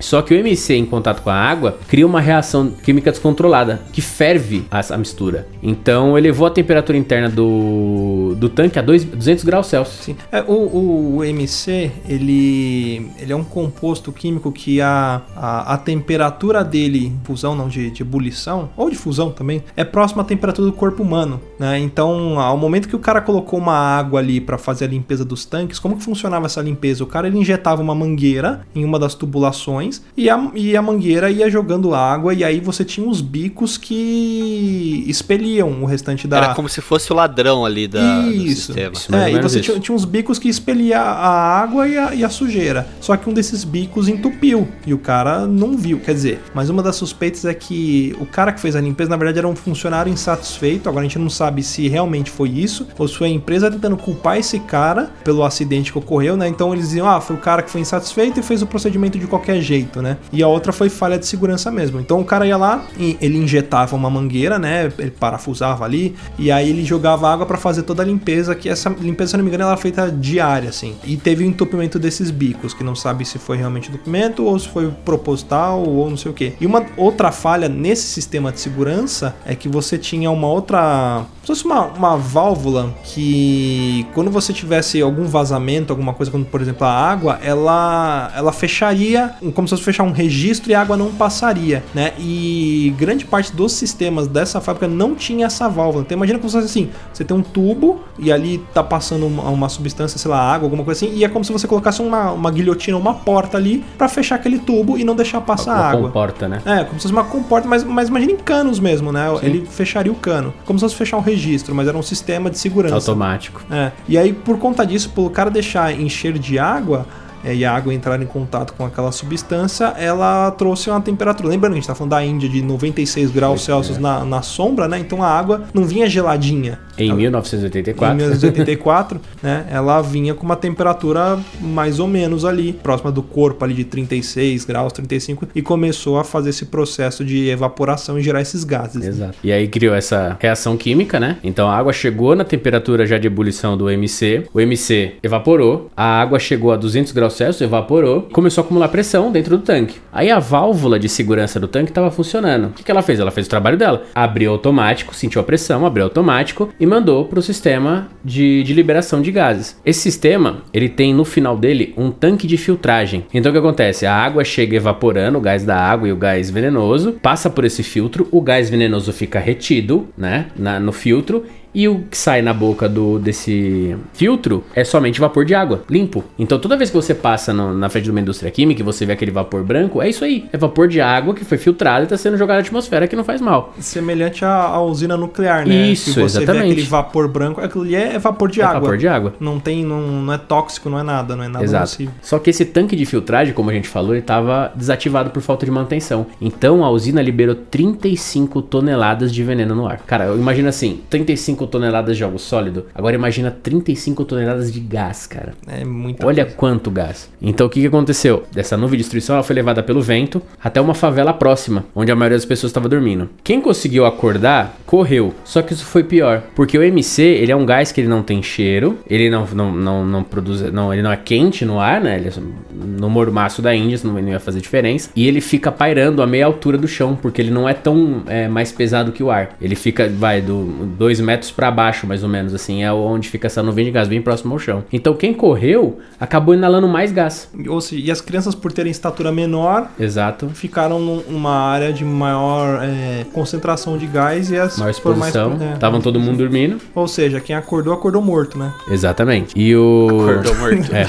[0.00, 4.00] Só que o MC em contato com a água cria uma reação química descontrolada que
[4.00, 5.46] ferve a, mistura.
[5.62, 10.04] Então elevou a temperatura interna do, do tanque a dois- 200 graus Celsius.
[10.04, 10.16] Sim.
[10.32, 16.64] É, o, o MC, ele, ele é um composto químico que a, a, a temperatura
[16.64, 20.72] dele, fusão não, de, de ebulição, ou de fusão também, é próxima à temperatura do
[20.72, 21.78] corpo humano, né?
[21.78, 25.44] Então, ao momento que o cara colocou uma água ali para fazer a limpeza dos
[25.44, 27.04] tanques, como que funcionava essa limpeza?
[27.04, 31.30] O cara, ele injetava uma mangueira em uma das tubulações e a, e a mangueira
[31.30, 36.36] ia jogando água e aí você tinha os bicos que expeliam o restante da...
[36.36, 38.66] Era como se fosse o ladrão ali da, do Isso.
[38.66, 38.92] sistema.
[38.92, 39.14] Isso.
[39.14, 42.28] É, e você tinha, tinha uns bicos que expelia a água e a, e a
[42.28, 42.86] sujeira.
[43.00, 45.98] Só que um desses bicos entupiu e o cara não viu.
[46.00, 49.16] Quer dizer, mas uma das suspeitas é que o cara que fez a limpeza, na
[49.16, 50.88] verdade, era um funcionário insatisfeito.
[50.88, 53.96] Agora a gente não sabe se realmente foi isso ou se foi a empresa tentando
[53.96, 56.48] culpar esse cara pelo acidente que ocorreu, né?
[56.48, 59.26] Então eles diziam, ah, foi o cara que foi insatisfeito e fez o procedimento de
[59.26, 60.16] qualquer jeito, né?
[60.32, 62.00] E a outra foi falha de segurança mesmo.
[62.00, 64.90] Então o cara ia lá, ele injetava uma mangueira, né?
[64.98, 68.90] Ele parafusava ali e aí ele jogava água para fazer toda a limpeza, que essa
[68.90, 70.94] limpeza, se não me engano, ela era feita diária, assim.
[71.04, 74.68] E teve o entupimento desses bicos, que não sabe se foi realmente entupimento ou se
[74.68, 76.54] foi proposital ou não sei o que.
[76.60, 81.24] E uma outra falha nesse sistema de segurança é que você tinha uma outra.
[81.42, 86.60] Se fosse uma, uma válvula que quando você tivesse algum vazamento, alguma coisa, como por
[86.60, 90.96] exemplo a água, ela, ela fecharia, como se fosse fechar um registro e a água
[90.96, 92.12] não passaria, né?
[92.18, 96.04] E grande parte dos sistemas dessa fábrica não tinha essa válvula.
[96.04, 99.48] Então imagina como se fosse assim: você tem um tubo e ali tá passando uma,
[99.48, 102.32] uma substância, sei lá, água, alguma coisa assim, e é como se você colocasse uma,
[102.32, 106.02] uma guilhotina, uma porta ali para fechar aquele tubo e não deixar passar Uma água.
[106.08, 106.62] comporta, né?
[106.64, 109.26] É, como se fosse uma comporta, mas, mas imagina em canos mesmo, né?
[109.42, 110.52] Ele fecharia o cano.
[110.64, 112.94] Como se fosse fechar um registro, mas era um sistema de segurança.
[112.94, 113.62] Automático.
[113.70, 113.92] É.
[114.08, 117.06] E aí, por conta disso, pelo cara deixar encher de água,
[117.44, 121.48] e a água entrar em contato com aquela substância, ela trouxe uma temperatura.
[121.48, 124.86] Lembrando que a gente tá falando da Índia de 96 graus Celsius na, na sombra,
[124.88, 124.98] né?
[124.98, 126.78] Então a água não vinha geladinha.
[126.98, 128.12] Em Ela- 1984.
[128.14, 129.66] em 1984, né?
[129.70, 134.64] Ela vinha com uma temperatura mais ou menos ali, próxima do corpo ali de 36
[134.64, 139.02] graus, 35 e começou a fazer esse processo de evaporação e gerar esses gases.
[139.02, 139.08] né?
[139.08, 139.38] Exato.
[139.42, 141.38] E aí criou essa reação química, né?
[141.42, 146.20] Então a água chegou na temperatura já de ebulição do MC, o MC evaporou, a
[146.20, 149.98] água chegou a 200 graus Celsius, evaporou, começou a acumular pressão dentro do tanque.
[150.12, 152.66] Aí a válvula de segurança do tanque estava funcionando.
[152.66, 153.20] O que, que ela fez?
[153.20, 154.04] Ela fez o trabalho dela.
[154.14, 159.22] Abriu automático, sentiu a pressão, abriu automático e mandou para o sistema de, de liberação
[159.22, 159.78] de gases.
[159.84, 163.24] Esse sistema, ele tem no final dele um tanque de filtragem.
[163.32, 164.06] Então o que acontece?
[164.06, 167.82] A água chega evaporando, o gás da água e o gás venenoso, passa por esse
[167.82, 172.52] filtro, o gás venenoso fica retido, né, na- no filtro e o que sai na
[172.52, 176.24] boca do desse filtro é somente vapor de água, limpo.
[176.38, 179.06] Então toda vez que você passa no- na frente de uma indústria química e você
[179.06, 180.46] vê aquele vapor branco, é isso aí.
[180.52, 183.24] É vapor de água que foi filtrado e está sendo jogado na atmosfera que não
[183.24, 183.74] faz mal.
[183.78, 185.74] Semelhante à, à usina nuclear, né?
[185.88, 186.64] Isso, Se você exatamente.
[186.66, 188.80] vê aquele vapor branco, aquilo ali é vapor de é água.
[188.80, 189.34] vapor de água.
[189.40, 191.82] Não tem, não, não é tóxico, não é nada, não é nada Exato.
[191.82, 192.12] nocivo.
[192.22, 195.64] Só que esse tanque de filtragem, como a gente falou, ele estava desativado por falta
[195.64, 196.26] de manutenção.
[196.40, 199.98] Então a usina liberou 35 toneladas de veneno no ar.
[200.06, 202.86] Cara, eu imagino assim, 35 toneladas de algo sólido.
[202.94, 205.54] Agora imagina 35 toneladas de gás, cara.
[205.66, 206.56] É muita Olha coisa.
[206.56, 207.30] quanto gás.
[207.40, 208.44] Então o que, que aconteceu?
[208.52, 212.16] Dessa nuvem de destruição ela foi levada pelo vento até uma favela próxima, onde a
[212.16, 213.28] maioria das pessoas estava dormindo.
[213.42, 215.34] Quem conseguiu acordar, correu.
[215.44, 218.22] Só que isso foi pior, porque o MC, ele é um gás que ele não
[218.22, 222.00] tem cheiro, ele não, não, não, não produz, não, ele não é quente no ar,
[222.00, 222.16] né?
[222.16, 222.32] Ele é
[222.72, 225.10] no mormaço da Índia, isso não, não ia fazer diferença.
[225.14, 228.48] E ele fica pairando a meia altura do chão, porque ele não é tão é,
[228.48, 229.56] mais pesado que o ar.
[229.60, 230.64] Ele fica, vai, do
[230.98, 234.08] 2 metros para baixo, mais ou menos, assim, é onde fica essa nuvem de gás,
[234.08, 234.84] bem próximo ao chão.
[234.92, 237.48] Então quem correu acabou inalando mais gás.
[237.68, 240.48] Ou seja, e as crianças, por terem estatura menor, Exato.
[240.54, 245.34] ficaram num- numa área de maior é, concentração de gás e as Maior por mais-
[245.34, 245.68] exposição.
[245.70, 245.74] é.
[245.74, 246.78] Estavam todo mundo dormindo.
[246.94, 248.72] Ou seja, quem acordou, acordou morto, né?
[248.90, 249.52] Exatamente.
[249.58, 250.08] E o.
[250.30, 250.90] Acordou morto.
[250.92, 251.06] É.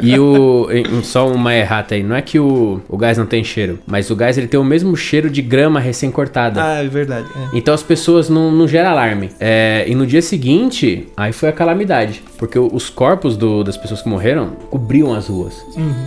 [0.00, 0.66] E o.
[1.02, 2.02] Só uma errata aí.
[2.02, 4.64] Não é que o, o gás não tem cheiro, mas o gás ele tem o
[4.64, 6.62] mesmo cheiro de grama recém-cortada.
[6.62, 7.26] Ah, é verdade.
[7.36, 7.56] é.
[7.58, 9.30] Então as pessoas não, não geram alarme.
[9.40, 9.51] É,
[9.88, 12.22] e no dia seguinte, aí foi a calamidade.
[12.38, 15.54] Porque os corpos do- das pessoas que morreram cobriam as ruas.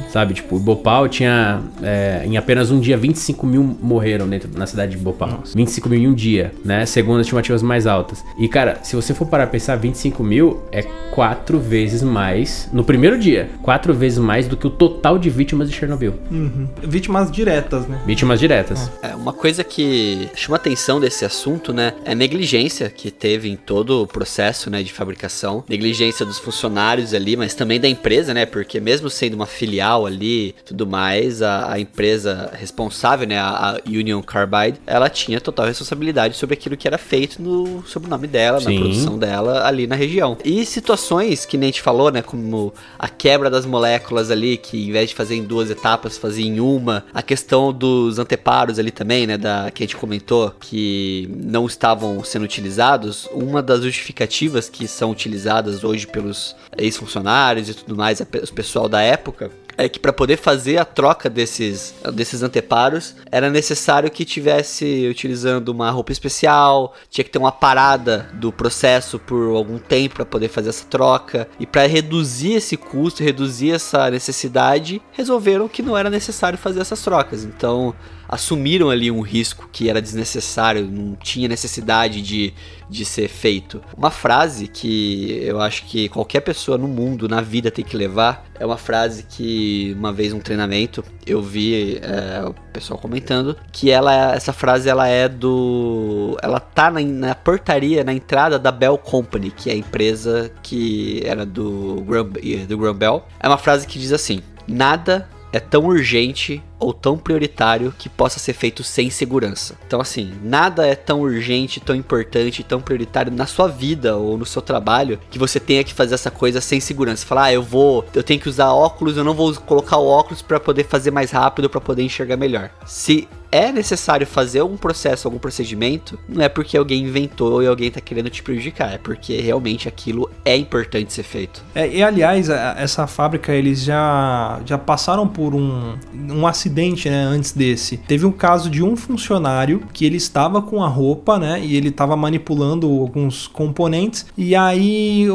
[0.10, 0.34] Sabe?
[0.34, 1.62] Tipo, Bhopal tinha.
[1.82, 5.44] é, em apenas um dia, 25 mil morreram dentro na cidade de Bhopal.
[5.56, 6.86] 25 mil em um dia, né?
[6.86, 8.24] Segundo as estimativas mais altas.
[8.38, 12.70] E, cara, se você for parar pra pensar, 25 mil é quatro vezes mais.
[12.74, 16.14] No primeiro dia, quatro vezes mais do que o total de vítimas de Chernobyl.
[16.32, 16.68] Uhum.
[16.84, 18.00] Vítimas diretas, né?
[18.06, 18.92] Vítimas diretas.
[19.02, 23.58] É, uma coisa que chama atenção desse assunto, né, é a negligência que teve em
[23.58, 25.64] todo o processo, né, de fabricação.
[25.68, 30.56] Negligência dos funcionários ali, mas também da empresa, né, porque mesmo sendo uma filial ali,
[30.66, 36.38] tudo mais, a, a empresa responsável, né, a, a Union Carbide, ela tinha total responsabilidade
[36.38, 38.74] sobre aquilo que era feito no sobre o nome dela, Sim.
[38.74, 40.38] na produção dela ali na região.
[40.46, 44.88] E situações que nem a gente falou, né, como a quebra das moléculas ali, que
[44.88, 47.04] em vez de fazer em duas etapas, fazia em uma.
[47.14, 52.24] A questão dos anteparos ali também, né, da que a gente comentou, que não estavam
[52.24, 53.25] sendo utilizados.
[53.32, 59.02] Uma das justificativas que são utilizadas hoje pelos ex-funcionários e tudo mais, os pessoal da
[59.02, 65.08] época, é que para poder fazer a troca desses, desses anteparos era necessário que tivesse
[65.10, 70.26] utilizando uma roupa especial, tinha que ter uma parada do processo por algum tempo para
[70.26, 75.98] poder fazer essa troca e para reduzir esse custo, reduzir essa necessidade, resolveram que não
[75.98, 77.44] era necessário fazer essas trocas.
[77.44, 77.94] Então
[78.28, 82.54] assumiram ali um risco que era desnecessário, não tinha necessidade de,
[82.90, 83.82] de ser feito.
[83.98, 88.46] Uma frase que eu acho que qualquer pessoa no mundo, na vida, tem que levar,
[88.60, 93.90] é uma frase que uma vez num treinamento eu vi é, o pessoal comentando que
[93.90, 98.98] ela, essa frase ela é do, ela tá na, na portaria, na entrada da Bell
[98.98, 102.30] Company, que é a empresa que era do Graham,
[102.68, 103.26] do Graham Bell.
[103.40, 108.40] É uma frase que diz assim: nada é tão urgente ou tão prioritário que possa
[108.40, 109.78] ser feito sem segurança.
[109.88, 114.46] Então, assim, nada é tão urgente, tão importante, tão prioritário na sua vida ou no
[114.46, 117.26] seu trabalho que você tenha que fazer essa coisa sem segurança.
[117.26, 120.42] Falar, ah, eu vou, eu tenho que usar óculos, eu não vou colocar o óculos
[120.42, 122.70] para poder fazer mais rápido, para poder enxergar melhor.
[122.86, 127.90] Se é necessário fazer algum processo, algum procedimento, não é porque alguém inventou e alguém
[127.90, 131.64] tá querendo te prejudicar, é porque realmente aquilo é importante ser feito.
[131.74, 137.52] É, e aliás, essa fábrica eles já, já passaram por um, um acidente né, antes
[137.54, 137.98] desse.
[137.98, 141.60] Teve um caso de um funcionário que ele estava com a roupa, né?
[141.64, 144.26] E ele estava manipulando alguns componentes.
[144.38, 145.28] E aí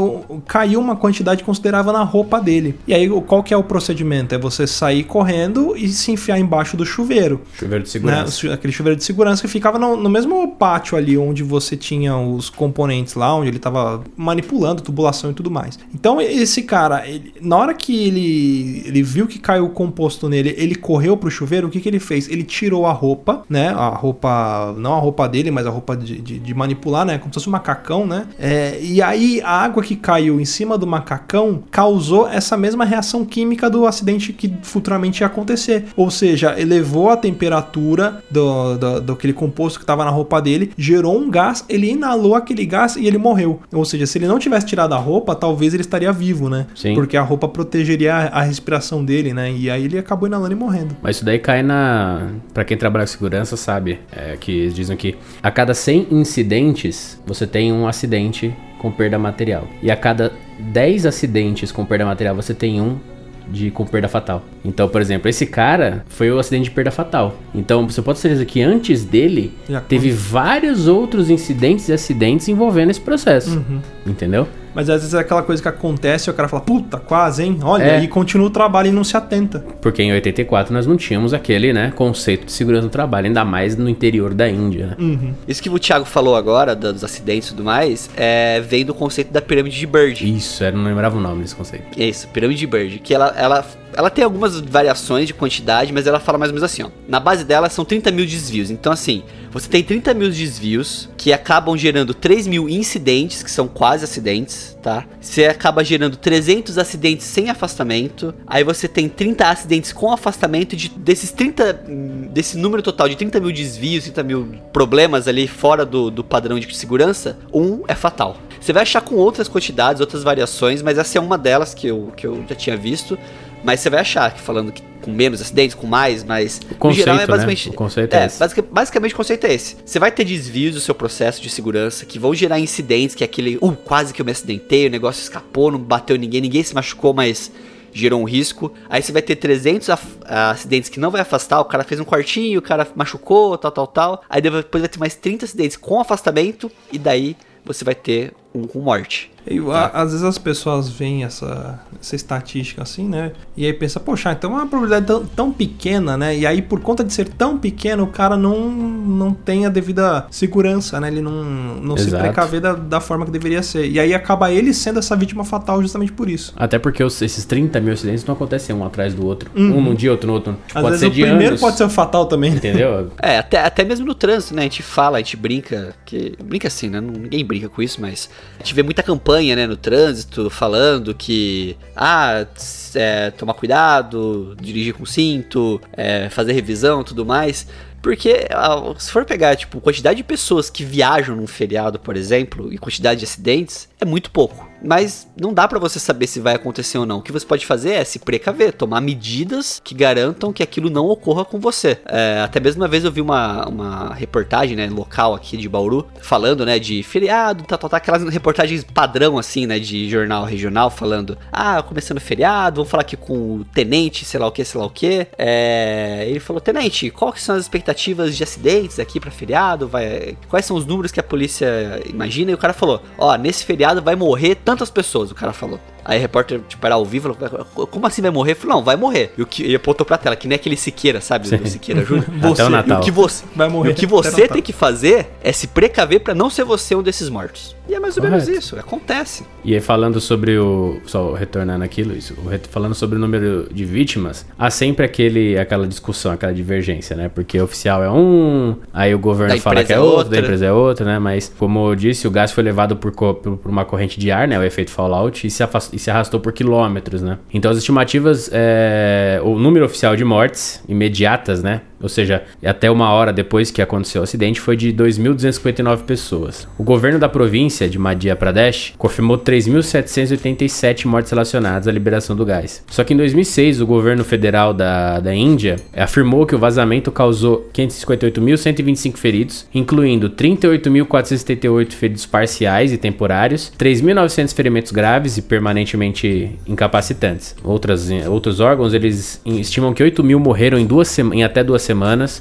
[0.46, 2.78] caiu uma quantidade considerável na roupa dele.
[2.86, 4.34] E aí o- qual que é o procedimento?
[4.34, 7.40] É você sair correndo e se enfiar embaixo do chuveiro.
[7.58, 8.09] Chuveiro de Né?
[8.10, 8.28] Segurança.
[8.36, 11.76] O chu- Aquele chuveiro de segurança que ficava no, no mesmo pátio ali onde você
[11.76, 15.78] tinha os componentes lá, onde ele tava manipulando tubulação e tudo mais.
[15.94, 20.54] Então esse cara, ele- na hora que ele, ele viu que caiu o composto nele,
[20.58, 22.28] ele correu pro chuveiro, o que, que ele fez?
[22.28, 23.68] Ele tirou a roupa, né?
[23.68, 27.18] A roupa, não a roupa dele, mas a roupa de, de- de manipular, né?
[27.18, 28.26] Como se fosse um macacão, né?
[28.38, 33.24] É, e aí a água que caiu em cima do macacão causou essa mesma reação
[33.24, 35.86] química do acidente que futuramente ia acontecer.
[35.96, 37.99] Ou seja, elevou a temperatura
[38.30, 42.34] do, do, do aquele composto que estava na roupa dele, gerou um gás, ele inalou
[42.34, 43.60] aquele gás e ele morreu.
[43.72, 46.66] Ou seja, se ele não tivesse tirado a roupa, talvez ele estaria vivo, né?
[46.74, 46.94] Sim.
[46.94, 49.52] Porque a roupa protegeria a, a respiração dele, né?
[49.52, 50.96] E aí ele acabou inalando e morrendo.
[51.02, 52.28] Mas isso daí cai na.
[52.52, 54.00] Pra quem trabalha com segurança, sabe?
[54.12, 59.18] É, que eles dizem que a cada 100 incidentes, você tem um acidente com perda
[59.18, 59.68] material.
[59.82, 62.98] E a cada 10 acidentes com perda material, você tem um
[63.48, 64.44] de com perda fatal.
[64.64, 67.36] Então, por exemplo, esse cara foi o acidente de perda fatal.
[67.54, 69.52] Então, você pode ter certeza que antes dele
[69.88, 73.58] teve vários outros incidentes e acidentes envolvendo esse processo.
[73.58, 73.80] Uhum.
[74.06, 74.46] Entendeu?
[74.74, 77.58] Mas às vezes é aquela coisa que acontece e o cara fala, puta, quase, hein?
[77.62, 78.02] Olha, É.
[78.02, 79.64] e continua o trabalho e não se atenta.
[79.80, 83.76] Porque em 84 nós não tínhamos aquele, né, conceito de segurança do trabalho, ainda mais
[83.76, 84.86] no interior da Índia.
[84.88, 84.96] né?
[84.98, 85.34] Uhum.
[85.48, 89.32] Isso que o Thiago falou agora, dos acidentes e tudo mais, é, vem do conceito
[89.32, 90.36] da pirâmide de Bird.
[90.36, 91.84] Isso, eu não lembrava o nome desse conceito.
[92.00, 92.98] Isso, pirâmide de Bird.
[93.00, 96.70] Que ela, ela, ela tem algumas variações de quantidade, mas ela fala mais ou menos
[96.70, 96.90] assim, ó.
[97.08, 98.70] Na base dela são 30 mil desvios.
[98.70, 103.66] Então, assim, você tem 30 mil desvios que acabam gerando 3 mil incidentes, que são
[103.66, 105.04] quase acidentes, tá?
[105.20, 108.34] Você acaba gerando 300 acidentes sem afastamento.
[108.46, 110.76] Aí você tem 30 acidentes com afastamento.
[110.76, 111.84] De, desses 30.
[111.88, 116.22] hum, Desse número total de 30 mil desvios, 30 mil problemas ali fora do, do
[116.22, 118.36] padrão de segurança, um é fatal.
[118.60, 122.12] Você vai achar com outras quantidades, outras variações, mas essa é uma delas que eu,
[122.16, 123.18] que eu já tinha visto.
[123.62, 126.98] Mas você vai achar que falando que com menos acidentes, com mais, mas O conceito,
[127.06, 127.26] geral é né?
[127.26, 127.68] basicamente.
[127.70, 128.38] O conceito é esse.
[128.38, 129.76] basica- basicamente o conceito é esse.
[129.84, 133.26] Você vai ter desvios do seu processo de segurança que vão gerar incidentes, que é
[133.26, 136.74] aquele, uh, quase que eu me acidentei, o negócio escapou, não bateu ninguém, ninguém se
[136.74, 137.50] machucou, mas
[137.94, 138.72] gerou um risco.
[138.90, 142.04] Aí você vai ter 300 af- acidentes que não vai afastar, o cara fez um
[142.04, 144.22] quartinho, o cara machucou, tal, tal, tal.
[144.28, 148.64] Aí depois vai ter mais 30 acidentes com afastamento e daí você vai ter um
[148.66, 149.30] com morte.
[149.50, 153.32] E, a- às vezes as pessoas veem essa, essa estatística assim, né?
[153.56, 156.36] E aí pensa, poxa, então é uma probabilidade tão, tão pequena, né?
[156.36, 160.26] E aí, por conta de ser tão pequeno, o cara não, não tem a devida
[160.30, 161.08] segurança, né?
[161.08, 163.88] Ele não, não se precaver da, da forma que deveria ser.
[163.90, 166.52] E aí acaba ele sendo essa vítima fatal justamente por isso.
[166.56, 169.50] Até porque os- esses 30 mil acidentes não acontecem um atrás do outro.
[169.56, 170.52] Um num dia, outro no outro.
[170.52, 170.58] Uhum.
[170.66, 172.52] Às pode vezes ser o de primeiro anos, pode ser o fatal também.
[172.54, 173.10] Entendeu?
[173.22, 174.62] É, até, até mesmo no trânsito, né?
[174.62, 177.00] A gente fala, a gente brinca, que brinca assim, né?
[177.00, 181.76] Ninguém brinca com isso, mas a gente vê muita campanha, né, no trânsito, falando que,
[181.96, 182.46] ah,
[182.94, 187.66] é, tomar cuidado, dirigir com cinto, é, fazer revisão, tudo mais.
[188.02, 192.72] Porque ah, se for pegar, tipo, quantidade de pessoas que viajam num feriado, por exemplo,
[192.72, 194.69] e quantidade de acidentes, é muito pouco.
[194.82, 197.18] Mas não dá pra você saber se vai acontecer ou não.
[197.18, 201.06] O que você pode fazer é se precaver, tomar medidas que garantam que aquilo não
[201.06, 201.98] ocorra com você.
[202.06, 206.06] É, até mesmo uma vez eu vi uma, uma reportagem, né, local aqui de Bauru,
[206.20, 210.90] falando, né, de feriado, tá, tá, tá, aquelas reportagens padrão, assim, né, de jornal regional,
[210.90, 214.80] falando, ah, começando feriado, vamos falar aqui com o tenente, sei lá o que, sei
[214.80, 215.26] lá o que.
[215.38, 219.88] É, ele falou, tenente, que são as expectativas de acidentes aqui pra feriado?
[219.88, 222.50] Vai, quais são os números que a polícia imagina?
[222.50, 225.80] E o cara falou, ó, nesse feriado vai morrer tantas pessoas, o cara falou.
[226.04, 228.52] Aí o repórter, tipo, era ao vivo, falou, como assim vai morrer?
[228.52, 229.32] Ele falou, não, vai morrer.
[229.36, 231.48] E o que ele apontou pra tela, que nem aquele Siqueira, sabe?
[231.48, 231.56] Sim.
[231.58, 232.26] Do Siqueira Júnior.
[232.52, 232.98] Até o Natal.
[232.98, 235.66] E o que você, Vai morrer e o que você tem que fazer é se
[235.66, 237.76] precaver pra não ser você um desses mortos.
[237.88, 239.44] E é mais ou menos isso, acontece.
[239.64, 241.00] E aí falando sobre o.
[241.06, 245.58] Só retornando aquilo, isso, o re- falando sobre o número de vítimas, há sempre aquele,
[245.58, 247.28] aquela discussão, aquela divergência, né?
[247.28, 250.30] Porque o oficial é um, aí o governo Da fala que é é outro, outra.
[250.30, 251.18] da empresa é outra, né?
[251.18, 254.56] Mas, como eu disse, o gás foi levado por, por uma corrente de ar, né?
[254.56, 257.38] O efeito fallout, e se, e se arrastou por quilômetros, né?
[257.52, 261.82] Então as estimativas, é, o número oficial de mortes imediatas, né?
[262.02, 266.66] Ou seja, até uma hora depois que aconteceu o acidente, foi de 2.259 pessoas.
[266.78, 272.82] O governo da província de Madhya Pradesh confirmou 3.787 mortes relacionadas à liberação do gás.
[272.88, 277.68] Só que em 2006, o governo federal da, da Índia afirmou que o vazamento causou
[277.74, 287.54] 558.125 feridos, incluindo 38.478 feridos parciais e temporários, 3.900 ferimentos graves e permanentemente incapacitantes.
[287.62, 291.89] Outras, outros órgãos, eles estimam que 8 mil morreram em, duas em até duas semanas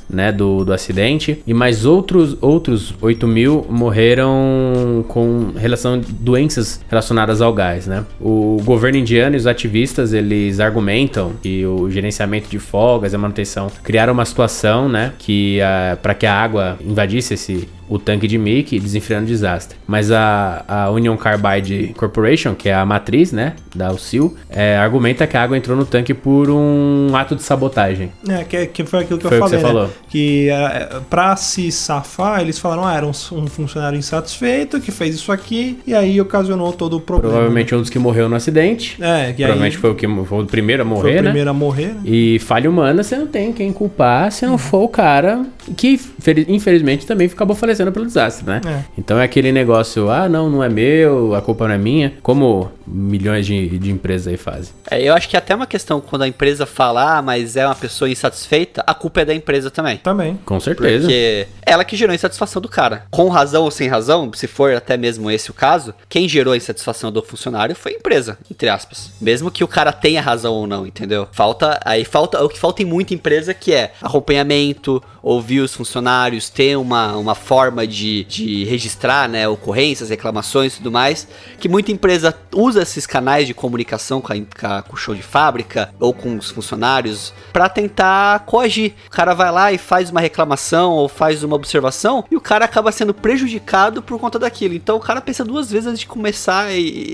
[0.09, 7.41] né, do, do acidente, e mais outros, outros 8 mil morreram com relação doenças relacionadas
[7.41, 7.87] ao gás.
[7.87, 8.05] Né?
[8.19, 13.19] O governo indiano e os ativistas, eles argumentam que o gerenciamento de folgas e a
[13.19, 15.59] manutenção criaram uma situação né, que
[16.01, 19.77] para que a água invadisse esse o tanque de Mickey desenfreando o desastre.
[19.87, 25.25] Mas a, a Union Carbide Corporation, que é a matriz, né, da UCIL, é, argumenta
[25.25, 28.11] que a água entrou no tanque por um ato de sabotagem.
[28.27, 29.73] É, que, que foi aquilo que Foi eu o que falei, você né?
[29.73, 29.89] falou.
[30.07, 35.15] Que é, pra se safar, eles falaram, ah, era um, um funcionário insatisfeito que fez
[35.15, 37.33] isso aqui e aí ocasionou todo o problema.
[37.33, 38.97] Provavelmente um dos que morreu no acidente.
[39.01, 41.21] É, e Provavelmente aí foi o, que, foi o primeiro a foi morrer, o né?
[41.23, 41.87] primeiro a morrer.
[41.87, 42.01] né?
[42.05, 45.45] E falha humana, você não tem quem culpar se não for o cara
[45.75, 48.61] que, fel- infelizmente, também acabou falecendo pelo desastre, né?
[48.65, 48.83] É.
[48.97, 52.71] Então é aquele negócio, ah, não, não é meu, a culpa não é minha, como
[52.85, 54.73] milhões de, de empresas aí fazem.
[54.89, 57.65] É, eu acho que é até uma questão quando a empresa fala, ah, mas é
[57.65, 59.97] uma pessoa insatisfeita, a culpa é da empresa também.
[59.97, 60.39] Também.
[60.45, 61.05] Com certeza.
[61.05, 63.03] Porque ela que gerou a insatisfação do cara.
[63.11, 66.57] Com razão ou sem razão, se for até mesmo esse o caso, quem gerou a
[66.57, 69.11] insatisfação do funcionário foi a empresa, entre aspas.
[69.21, 71.27] Mesmo que o cara tenha razão ou não, entendeu?
[71.31, 76.49] Falta, aí falta, o que falta em muita empresa que é acompanhamento, ouvir os funcionários,
[76.49, 81.27] ter uma, uma forma de, de registrar, né, ocorrências, reclamações e tudo mais,
[81.59, 85.93] que muita empresa usa esses canais de comunicação com, a, com, o show de fábrica
[85.99, 88.93] ou com os funcionários pra tentar coagir.
[89.07, 92.65] O cara vai lá e faz uma reclamação ou faz uma observação e o cara
[92.65, 94.73] acaba sendo prejudicado por conta daquilo.
[94.73, 96.67] Então o cara pensa duas vezes antes de começar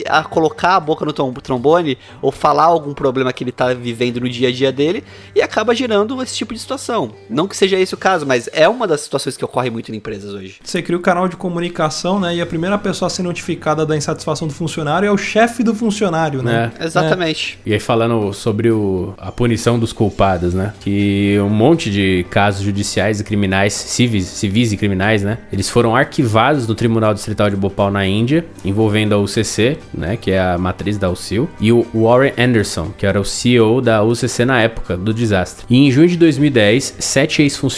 [0.07, 4.29] a colocar a boca no trombone ou falar algum problema que ele tá vivendo no
[4.29, 5.03] dia a dia dele
[5.33, 7.11] e acaba gerando esse tipo de situação.
[7.29, 9.95] Não que seja esse o caso, mas é uma das situações que ocorre muito em
[9.95, 10.55] empresas hoje.
[10.63, 12.35] Você cria o canal de comunicação, né?
[12.35, 15.73] E a primeira pessoa a ser notificada da insatisfação do funcionário é o chefe do
[15.73, 16.71] funcionário, né?
[16.79, 16.85] É.
[16.85, 17.57] Exatamente.
[17.65, 20.73] E aí falando sobre o- a punição dos culpados, né?
[20.81, 25.39] Que um monte de casos judiciais e criminais, civis, civis e criminais, né?
[25.51, 30.17] Eles foram arquivados no Tribunal Distrital de Bhopal na Índia, envolvendo a UCC, né?
[30.17, 34.03] Que é a matriz da UCIL, e o Warren Anderson, que era o CEO da
[34.03, 35.65] UCC na época do desastre.
[35.69, 37.75] E em junho de 2010, sete ex-funcionários,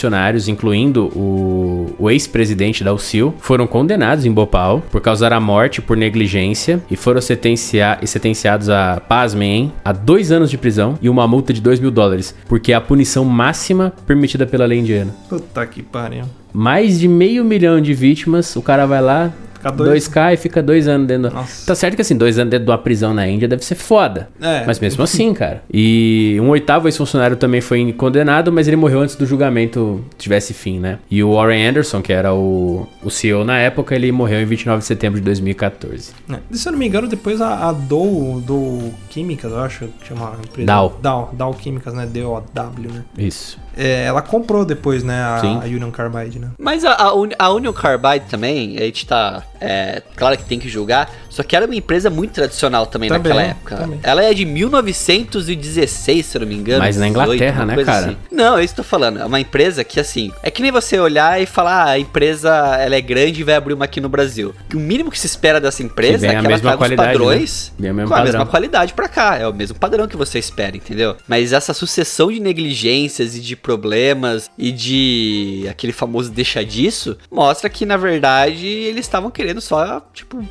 [0.48, 5.96] incluindo o, o ex-presidente da UCIL, foram condenados em Bhopal por causar a morte por
[5.96, 11.26] negligência e foram sentencia- sentenciados a, pasmem, hein, a dois anos de prisão e uma
[11.26, 15.14] multa de 2 mil dólares, porque é a punição máxima permitida pela lei indiana.
[15.28, 16.24] Puta que pariu.
[16.52, 20.62] Mais de meio milhão de vítimas, o cara vai lá, Fica dois- 2K e fica
[20.62, 21.32] dois anos dentro.
[21.34, 21.66] Nossa.
[21.66, 24.28] Tá certo que assim, dois anos dentro de uma prisão na Índia deve ser foda.
[24.40, 24.64] É.
[24.64, 25.62] Mas mesmo assim, cara.
[25.72, 30.78] E um oitavo ex-funcionário também foi condenado, mas ele morreu antes do julgamento tivesse fim,
[30.78, 30.98] né?
[31.10, 34.78] E o Warren Anderson, que era o, o CEO na época, ele morreu em 29
[34.80, 36.12] de setembro de 2014.
[36.30, 36.36] É.
[36.50, 40.06] E se eu não me engano, depois a, a Dow, Dow Químicas, eu acho que
[40.08, 40.66] chama a empresa.
[40.66, 40.98] Dow.
[41.02, 42.06] Dow, Dow Químicas, né?
[42.06, 43.04] D-O-W, né?
[43.16, 43.58] Isso.
[43.78, 45.22] É, ela comprou depois, né?
[45.22, 45.60] A, Sim.
[45.62, 46.48] a Union Carbide, né?
[46.58, 49.42] Mas a, a, Uni- a Union Carbide também, a gente tá.
[49.60, 53.32] É, claro que tem que julgar, só que era uma empresa muito tradicional também, Também,
[53.32, 53.76] naquela época.
[53.76, 54.00] também.
[54.02, 56.80] Ela é de 1916, se eu não me engano.
[56.80, 58.06] Mas na 18, Inglaterra, uma né, cara?
[58.06, 58.16] assim.
[58.30, 59.20] Não, é isso que eu tô falando.
[59.20, 62.48] É uma empresa que, assim, é que nem você olhar e falar, ah, a empresa
[62.80, 64.54] ela é grande e vai abrir uma aqui no Brasil.
[64.68, 66.78] Que o mínimo que se espera dessa empresa é a que ela mesma traga os
[66.78, 67.92] qualidade, padrões né?
[67.92, 68.24] Com a padrão.
[68.24, 69.36] mesma qualidade pra cá.
[69.38, 71.16] É o mesmo padrão que você espera, entendeu?
[71.26, 77.68] Mas essa sucessão de negligências e de problemas e de aquele famoso deixa disso mostra
[77.68, 80.42] que, na verdade, eles estavam querendo só, tipo,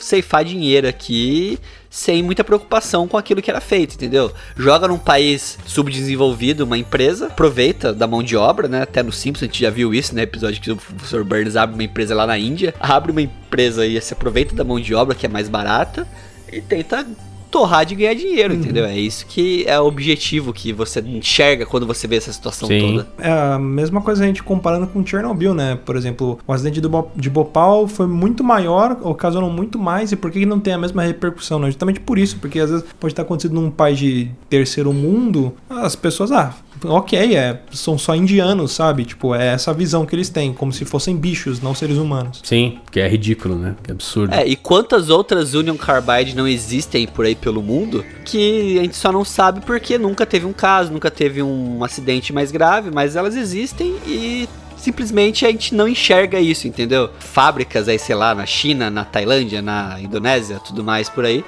[0.00, 1.56] ceifar dinheiro aqui
[1.88, 4.32] sem muita preocupação com aquilo que era feito, entendeu?
[4.56, 8.82] Joga num país subdesenvolvido uma empresa, aproveita da mão de obra, né?
[8.82, 10.22] Até no Simpsons a gente já viu isso, né?
[10.22, 11.22] Episódio que o Sr.
[11.22, 14.80] Burns abre uma empresa lá na Índia, abre uma empresa e se aproveita da mão
[14.80, 16.08] de obra que é mais barata
[16.52, 17.06] e tenta
[17.54, 18.84] torrar de ganhar dinheiro, entendeu?
[18.84, 22.80] É isso que é o objetivo que você enxerga quando você vê essa situação Sim.
[22.80, 23.08] toda.
[23.16, 25.78] É a mesma coisa a gente comparando com Chernobyl, né?
[25.86, 30.16] Por exemplo, o acidente do Bo- de Bhopal foi muito maior, ocasionou muito mais, e
[30.16, 31.60] por que não tem a mesma repercussão?
[31.60, 31.68] Né?
[31.68, 35.94] Justamente por isso, porque às vezes pode estar acontecendo num país de terceiro mundo, as
[35.94, 36.52] pessoas, ah,
[36.82, 39.04] ok, é, são só indianos, sabe?
[39.04, 42.40] Tipo, é essa visão que eles têm, como se fossem bichos, não seres humanos.
[42.42, 43.74] Sim, que é ridículo, né?
[43.82, 44.34] Que absurdo.
[44.34, 48.96] É, e quantas outras Union Carbide não existem por aí pelo mundo que a gente
[48.96, 53.16] só não sabe porque nunca teve um caso, nunca teve um acidente mais grave, mas
[53.16, 57.10] elas existem e simplesmente a gente não enxerga isso, entendeu?
[57.18, 61.42] Fábricas aí, sei lá, na China, na Tailândia, na Indonésia, tudo mais por aí,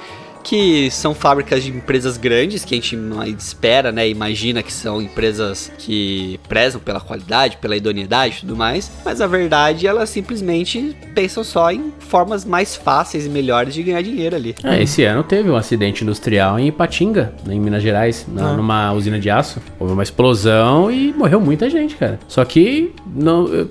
[0.49, 2.97] que são fábricas de empresas grandes que a gente
[3.37, 4.09] espera, né?
[4.09, 9.27] Imagina que são empresas que prezam pela qualidade, pela idoneidade e tudo mais, mas a
[9.27, 14.55] verdade elas simplesmente pensam só em formas mais fáceis e melhores de ganhar dinheiro ali.
[14.63, 18.53] É, esse ano teve um acidente industrial em Ipatinga, em Minas Gerais, na- Ah.
[18.53, 19.61] numa usina de aço.
[19.81, 22.21] Houve uma explosão e morreu muita gente, cara.
[22.29, 23.49] Só que não.
[23.49, 23.69] eu-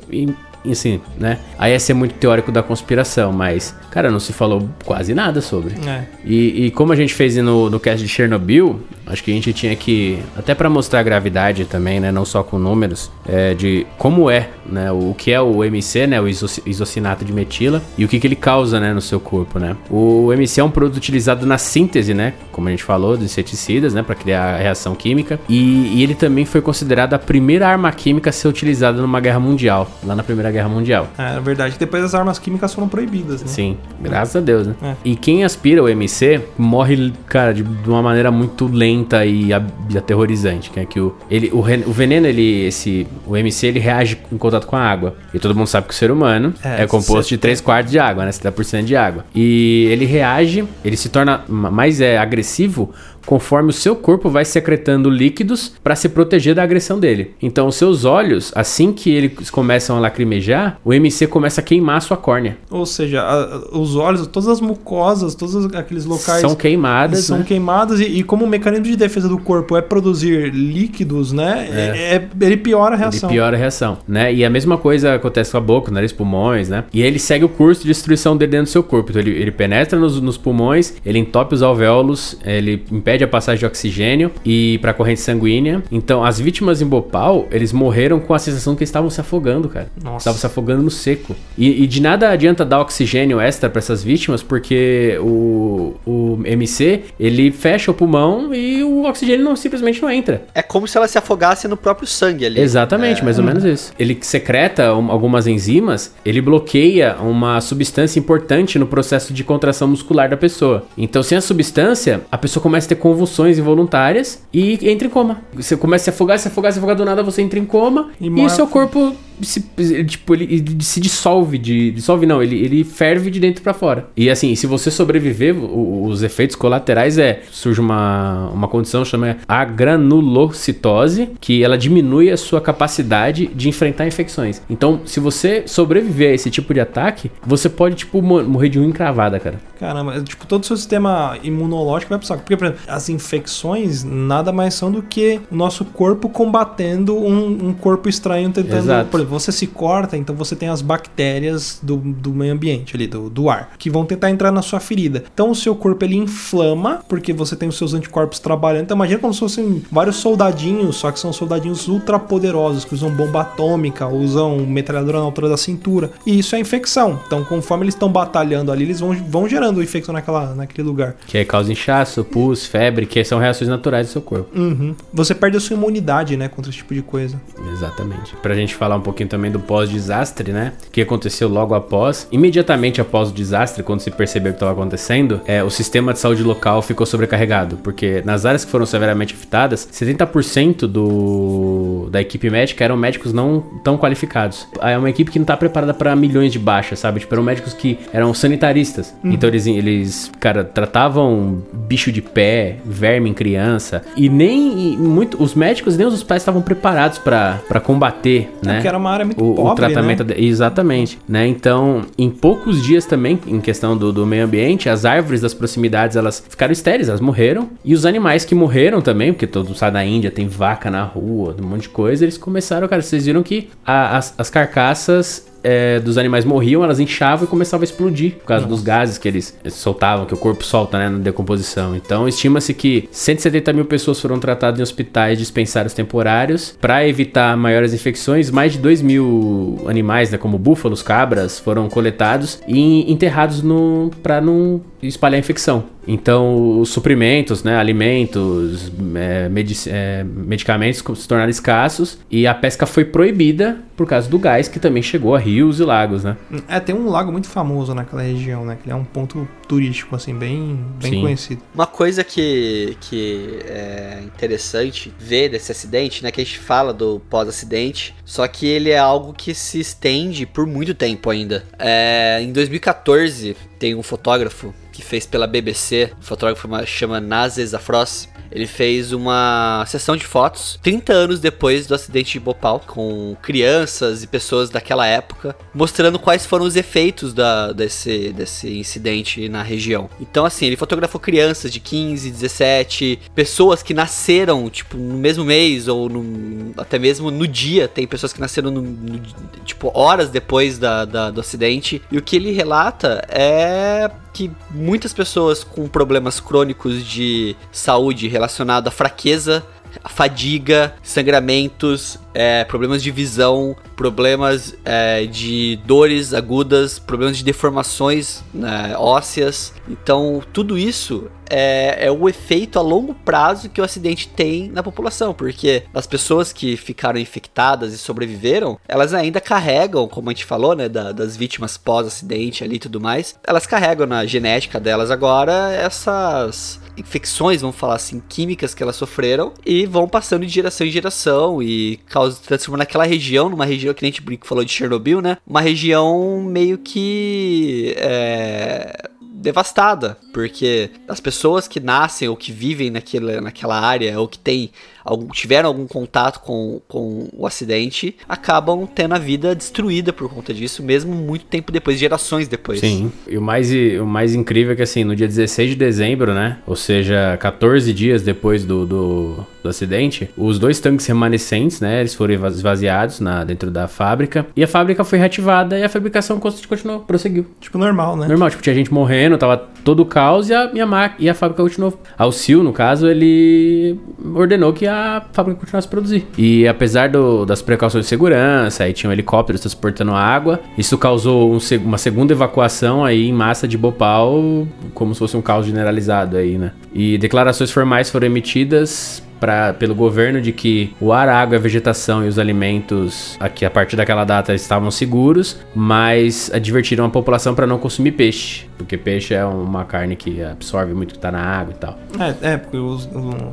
[0.72, 1.40] assim, né?
[1.58, 5.74] Aí ia ser muito teórico da conspiração, mas, cara, não se falou quase nada sobre.
[5.88, 6.04] É.
[6.24, 9.54] E, e como a gente fez no, no cast de Chernobyl, acho que a gente
[9.54, 13.86] tinha que, até pra mostrar a gravidade também, né, não só com números, é, de
[13.98, 18.06] como é, né, o, que é o MC, né, o isoci- isocinato de metila, e
[18.06, 19.76] o que, que ele causa, né, no seu corpo, né.
[19.90, 23.94] O MC é um produto utilizado na síntese, né, como a gente falou, de inseticidas,
[23.94, 27.92] né, para criar a reação química, e, e ele também foi considerado a primeira arma
[27.92, 31.08] química a ser utilizada numa guerra mundial, lá na Primeira Guerra Mundial.
[31.18, 33.48] É, na verdade, depois as armas químicas foram proibidas, né?
[33.48, 34.76] Sim, graças a Deus, né?
[34.82, 34.94] É.
[35.04, 38.95] E quem aspira o MC morre, cara, de, de uma maneira muito lenta
[39.26, 43.36] e, a- e aterrorizante, que é que o, ele, o, o veneno, ele, esse, o
[43.36, 45.16] MC, ele reage em contato com a água.
[45.34, 48.00] E todo mundo sabe que o ser humano É, é, composto de 3 quartos de
[48.00, 48.32] água, né?
[48.32, 49.26] 70% de água.
[49.36, 52.92] E ele reage, ele se torna ma- mais é, agressivo
[53.26, 57.32] conforme o seu corpo vai secretando líquidos para se proteger da agressão dele.
[57.42, 61.98] Então, os seus olhos, assim que eles começam a lacrimejar, o MC começa a queimar
[61.98, 62.58] a sua córnea.
[62.70, 67.46] Ou seja, a- os olhos, todas as mucosas, todos aqueles locais São queimadas, são né?
[67.48, 71.68] queimadas e, e como o mecanismo de defesa do corpo é produzir líquidos, né?
[71.72, 73.30] é- é- ele piora a Ele reação.
[73.30, 74.34] piora a reação, né?
[74.34, 76.84] E a mesma coisa acontece com a boca, nariz, pulmões, né?
[76.94, 79.12] E ele segue o curso de destruição dele dentro do seu corpo.
[79.12, 83.60] Então ele, ele penetra nos, nos pulmões, ele entope os alvéolos, ele impede a passagem
[83.60, 85.84] de oxigênio e para a corrente sanguínea.
[85.92, 89.88] Então as vítimas em Bhopal, eles morreram com a sensação que estavam se afogando, cara.
[90.04, 90.18] Nossa.
[90.18, 91.36] Estavam se afogando no seco.
[91.58, 97.02] E, e de nada adianta dar oxigênio extra para essas vítimas, porque o, o MC,
[97.20, 100.44] ele fecha o pulmão e o oxigênio não, simplesmente não entra.
[100.54, 102.60] É como se ela se afogasse no próprio sangue ali.
[102.60, 103.94] Exatamente, mais ou menos isso.
[103.98, 110.30] Ele secreta um- algumas enzimas, ele bloqueia uma substância importante no processo de contração muscular
[110.30, 110.86] da pessoa.
[110.98, 115.40] Então, sem a substância, a pessoa começa a ter convulsões involuntárias e entra em coma.
[115.54, 118.10] Você começa a se afogar, se afogar, se afogar do nada, você entra em coma
[118.20, 119.62] E e, seu corpo se,
[120.06, 121.92] tipo, ele, ele se dissolve de.
[121.92, 124.08] Dissolve não, ele, ele ferve de dentro pra fora.
[124.16, 127.42] E assim, se você sobreviver, o- os efeitos colaterais é.
[127.52, 134.62] Surge uma, uma condição chamada agranulocitose, que ela diminui a sua capacidade de enfrentar infecções.
[134.70, 138.80] Então, se você sobreviver a esse tipo de ataque, você pode, tipo, mo- morrer de
[138.80, 139.60] unha encravada, cara.
[139.80, 142.42] Caramba, é, tipo, todo o seu sistema imunológico vai pro saco.
[142.42, 147.68] Porque, por exemplo, as infecções nada mais são do que o nosso corpo combatendo um,
[147.70, 148.78] um corpo estranho tentando.
[148.78, 149.10] Exato.
[149.26, 153.50] Você se corta, então você tem as bactérias do, do meio ambiente ali, do, do
[153.50, 155.24] ar, que vão tentar entrar na sua ferida.
[155.34, 158.84] Então o seu corpo ele inflama, porque você tem os seus anticorpos trabalhando.
[158.84, 163.10] Então imagina como se fossem vários soldadinhos, só que são soldadinhos ultra poderosos, que usam
[163.10, 166.12] bomba atômica, usam metralhadora na altura da cintura.
[166.26, 167.20] E isso é infecção.
[167.26, 171.16] Então, conforme eles estão batalhando ali, eles vão, vão gerando infecção naquela, naquele lugar.
[171.28, 174.58] Que aí causa inchaço, pus, febre, que são reações naturais do seu corpo.
[174.58, 174.96] Uhum.
[175.14, 177.40] Você perde a sua imunidade, né, contra esse tipo de coisa.
[177.72, 178.36] Exatamente.
[178.42, 180.74] Pra gente falar um pouquinho também do pós-desastre, né?
[180.92, 182.28] Que aconteceu logo após.
[182.32, 186.20] Imediatamente após o desastre, quando se percebeu o que estava acontecendo, é, o sistema de
[186.20, 187.78] saúde local ficou sobrecarregado.
[187.78, 193.62] Porque nas áreas que foram severamente afetadas, 70% do, da equipe médica eram médicos não
[193.84, 194.68] tão qualificados.
[194.82, 197.22] É uma equipe que não tá preparada para milhões de baixas, sabe?
[197.22, 199.16] Tipo, eram médicos que eram sanitaristas.
[199.24, 204.02] Então eles, eles, cara, tratavam bicho de pé, verme em criança.
[204.18, 205.42] E nem e muito.
[205.42, 208.76] Os médicos nem os pais estavam preparados para combater, né?
[208.76, 210.34] porque era uma área muito o, o pobre, tratamento né?
[210.34, 211.48] de- exatamente, né?
[211.48, 216.18] Então, em poucos dias também, em questão do, do meio ambiente, as árvores das proximidades
[216.18, 217.70] elas ficaram estéreis, elas morreram.
[217.84, 221.04] E os animais que morreram também, porque todo mundo sabe da Índia, tem vaca na
[221.04, 225.48] rua, um monte de coisa, eles começaram, cara, vocês viram que a- as, as carcaças
[225.66, 229.28] é, dos animais morriam, elas inchavam e começavam a explodir por causa dos gases que
[229.28, 231.96] eles soltavam, que o corpo solta, né, na decomposição.
[231.96, 237.96] Então, estima-se que 170 mil pessoas foram tratadas em hospitais dispensários temporários para evitar maiores
[237.96, 238.52] infecções.
[238.52, 244.40] Mais de 2 mil animais, né, como búfalos, cabras, foram coletados e enterrados no para
[244.40, 245.86] não espalhar a infecção.
[246.08, 252.86] Então, os suprimentos, né, alimentos, é, medic é, medicamentos se tornaram escassos e a pesca
[252.86, 256.36] foi proibida por causa do gás que também chegou a rios e lagos, né?
[256.68, 258.78] É, tem um lago muito famoso naquela região, né?
[258.84, 261.22] Que é um ponto turístico, assim, bem, bem Sim.
[261.22, 261.62] conhecido.
[261.74, 266.32] Uma coisa que, que é interessante ver desse acidente, né?
[266.32, 270.68] Que a gente fala do pós-acidente, só que ele é algo que se estende por
[270.68, 271.64] muito tempo ainda.
[271.80, 278.30] É, em 2014, tem um fotógrafo que fez pela BBC, o fotógrafo chama Nazes Afros.
[278.52, 284.24] Ele fez uma sessão de fotos 30 anos depois do acidente de Bhopal, com crianças
[284.24, 290.10] e pessoas daquela época, mostrando quais foram os efeitos da, desse, desse incidente na região.
[290.22, 295.90] Então, assim, ele fotografou crianças de 15, 17, pessoas que nasceram, tipo, no mesmo mês,
[295.90, 297.90] ou no, até mesmo no dia.
[297.90, 299.20] Tem pessoas que nasceram, no, no,
[299.66, 302.02] tipo, horas depois da, da, do acidente.
[302.10, 304.52] E o que ele relata é que
[304.86, 309.66] muitas pessoas com problemas crônicos de saúde relacionado à fraqueza,
[310.10, 318.94] fadiga, sangramentos, é, problemas de visão, problemas é, de dores agudas, problemas de deformações né,
[318.98, 319.74] ósseas.
[319.88, 324.84] Então, tudo isso é, é o efeito a longo prazo que o acidente tem na
[324.84, 330.46] população, porque as pessoas que ficaram infectadas e sobreviveram, elas ainda carregam, como a gente
[330.46, 335.10] falou, né, da, das vítimas pós-acidente ali e tudo mais, elas carregam na genética delas
[335.10, 340.88] agora essas infecções, vamos falar assim, químicas que elas sofreram e vão passando de geração
[340.88, 345.22] em geração e causa, transformando aquela região numa região que a gente falou de Chernobyl,
[345.22, 345.38] né?
[345.46, 353.40] Uma região meio que é, devastada, porque as pessoas que nascem ou que vivem naquela,
[353.42, 354.72] naquela área ou que tem
[355.06, 360.54] algum, tiveram algum contato com, com o acidente acabam tendo a vida destruída por conta
[360.54, 362.80] disso, mesmo muito tempo depois, gerações depois.
[362.80, 363.12] Sim.
[363.28, 366.58] E o mais, o mais incrível é que, assim, no dia 16 de dezembro, né?
[366.66, 372.00] Ou seja, 14 dias depois do, do, do acidente, os dois tanques remanescentes, né?
[372.00, 374.48] Eles foram esvaziados na, dentro da fábrica.
[374.56, 377.46] E a fábrica foi reativada e a fabricação continuou, prosseguiu.
[377.60, 378.28] Tipo, normal, né?
[378.28, 381.34] Normal, tipo, tinha gente morrendo, tava todo o caos e a, e a, e a
[381.34, 382.00] fábrica continuou.
[382.18, 384.00] A Sil, no caso, ele
[384.34, 384.95] ordenou que a
[385.32, 386.26] fábrica continuasse a produzir.
[386.38, 391.60] E apesar do, das precauções de segurança, aí tinham helicópteros transportando água, isso causou um,
[391.84, 396.58] uma segunda evacuação aí em massa de Bhopal, como se fosse um caos generalizado aí,
[396.58, 396.72] né?
[396.94, 401.60] E declarações formais foram emitidas pra, pelo governo de que o ar, a água, a
[401.60, 407.54] vegetação e os alimentos aqui a partir daquela data estavam seguros, mas advertiram a população
[407.54, 411.42] para não consumir peixe, porque peixe é uma carne que absorve muito que tá na
[411.42, 412.00] água e tal.
[412.20, 413.08] É, é porque os,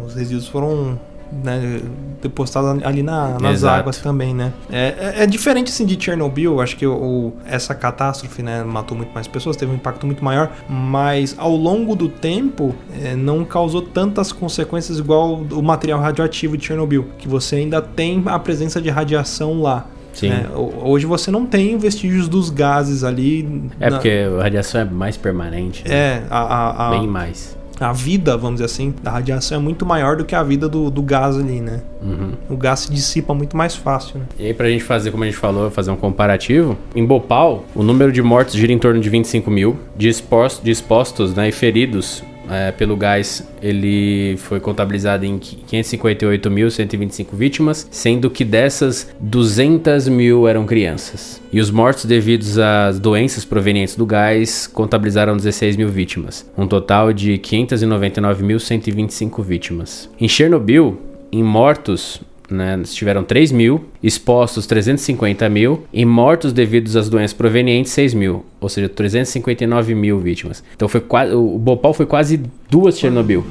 [0.06, 0.98] os resíduos foram
[1.44, 1.80] né,
[2.20, 3.80] depositado ali na, nas Exato.
[3.80, 4.52] águas também, né?
[4.70, 8.96] É, é, é diferente assim de Chernobyl, acho que o, o- essa catástrofe, né, matou
[8.96, 13.44] muito mais pessoas, teve um impacto muito maior, mas ao longo do tempo é, não
[13.44, 18.80] causou tantas consequências igual o material radioativo de Chernobyl, que você ainda tem a presença
[18.80, 19.86] de radiação lá.
[20.12, 20.28] Sim.
[20.28, 20.46] né?
[20.54, 23.64] Ho- Hoje você não tem vestígios dos gases ali.
[23.80, 25.94] É na- porque a radiação é mais permanente, né?
[25.94, 27.56] É, a, a, a, bem mais.
[27.82, 30.90] A vida, vamos dizer assim, da radiação é muito maior do que a vida do,
[30.90, 31.80] do gás ali, né?
[32.02, 32.32] Uhum.
[32.50, 34.24] O gás se dissipa muito mais fácil, né?
[34.38, 37.82] E aí, pra gente fazer, como a gente falou, fazer um comparativo, em Bhopal, o
[37.82, 41.52] número de mortos gira em torno de 25 mil, de, expos- de expostos né, e
[41.52, 42.22] feridos
[42.52, 50.66] é, pelo gás, ele foi contabilizado em 558.125 vítimas, sendo que dessas, 200 mil eram
[50.66, 51.40] crianças.
[51.52, 57.12] E os mortos devidos às doenças provenientes do gás contabilizaram 16 mil vítimas, um total
[57.12, 60.08] de 599.125 vítimas.
[60.20, 60.98] Em Chernobyl,
[61.30, 67.92] em mortos, né, tiveram 3 mil, expostos 350 mil e mortos devidos às doenças provenientes
[67.92, 70.62] 6 mil, ou seja, 359 mil vítimas.
[70.74, 72.40] Então foi quase, o Bhopal foi quase
[72.70, 73.44] duas Chernobyl,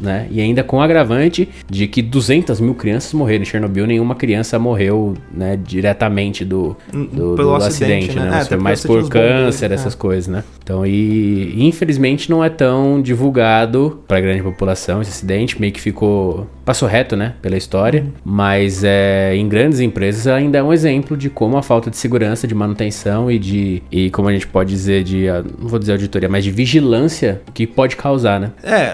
[0.00, 0.26] né?
[0.30, 4.58] E ainda com o agravante de que 200 mil crianças morreram em Chernobyl, nenhuma criança
[4.58, 8.30] morreu, né, diretamente do, do, do- acidente, acidente, né?
[8.30, 8.40] né?
[8.40, 9.74] É, foi mais por bombeiros, câncer, né?
[9.76, 10.42] essas coisas, né?
[10.62, 16.46] Então, e infelizmente não é tão divulgado pra grande população esse acidente, meio que ficou
[16.64, 18.10] passou reto, né, pela história, Uhum.
[18.24, 21.96] mas é em grandes em- empresas ainda é um exemplo de como a falta de
[21.96, 23.82] segurança, de manutenção e de.
[23.92, 25.28] E como a gente pode dizer, de.
[25.28, 28.50] ah, Não vou dizer auditoria, mas de vigilância que pode causar, né?
[28.62, 28.90] É,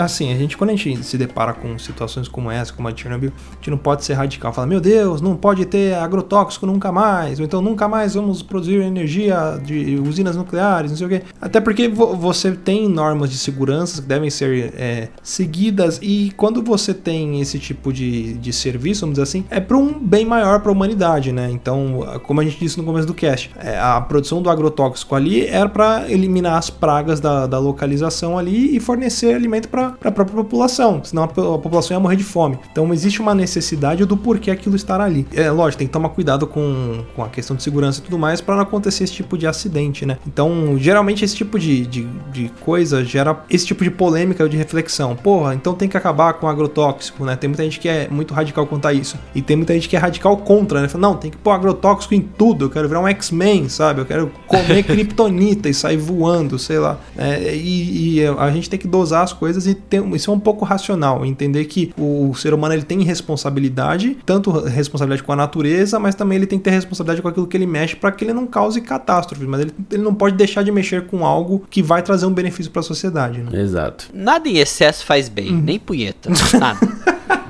[0.00, 3.00] assim, a gente, quando a gente se depara com situações como essa, como a de
[3.02, 4.52] Chernobyl, a gente não pode ser radical.
[4.52, 8.76] Falar, meu Deus, não pode ter agrotóxico nunca mais, ou então nunca mais vamos produzir
[8.80, 11.22] energia de usinas nucleares, não sei o quê.
[11.40, 16.62] Até porque vo- você tem normas de segurança que devem ser é, seguidas, e quando
[16.62, 20.43] você tem esse tipo de, de serviço, vamos dizer assim, é para um bem maior
[20.60, 21.50] para a humanidade, né?
[21.50, 25.46] Então, como a gente disse no começo do cast, é, a produção do agrotóxico ali
[25.46, 30.36] era para eliminar as pragas da, da localização ali e fornecer alimento para a própria
[30.36, 32.58] população, senão a população ia morrer de fome.
[32.70, 35.26] Então, existe uma necessidade do porquê aquilo estar ali.
[35.32, 38.40] É lógico, tem que tomar cuidado com, com a questão de segurança e tudo mais
[38.40, 40.18] para não acontecer esse tipo de acidente, né?
[40.26, 44.56] Então, geralmente, esse tipo de, de, de coisa gera esse tipo de polêmica ou de
[44.56, 45.16] reflexão.
[45.16, 47.36] Porra, então tem que acabar com o agrotóxico, né?
[47.36, 49.18] Tem muita gente que é muito radical quanto a isso.
[49.34, 50.88] E tem muita gente que é radical contra, né?
[50.88, 52.66] Fala, não, tem que pôr agrotóxico em tudo.
[52.66, 54.00] Eu quero virar um X-Men, sabe?
[54.00, 56.98] Eu quero comer kryptonita e sair voando, sei lá.
[57.16, 60.40] É, e, e a gente tem que dosar as coisas e ter, isso é um
[60.40, 61.24] pouco racional.
[61.24, 66.36] Entender que o ser humano ele tem responsabilidade, tanto responsabilidade com a natureza, mas também
[66.36, 68.80] ele tem que ter responsabilidade com aquilo que ele mexe para que ele não cause
[68.80, 69.44] catástrofe.
[69.46, 72.70] Mas ele, ele não pode deixar de mexer com algo que vai trazer um benefício
[72.72, 73.60] para a sociedade, né?
[73.60, 74.06] Exato.
[74.14, 75.60] Nada em excesso faz bem, Uhum.
[75.60, 76.30] nem punheta.
[76.58, 76.80] Nada.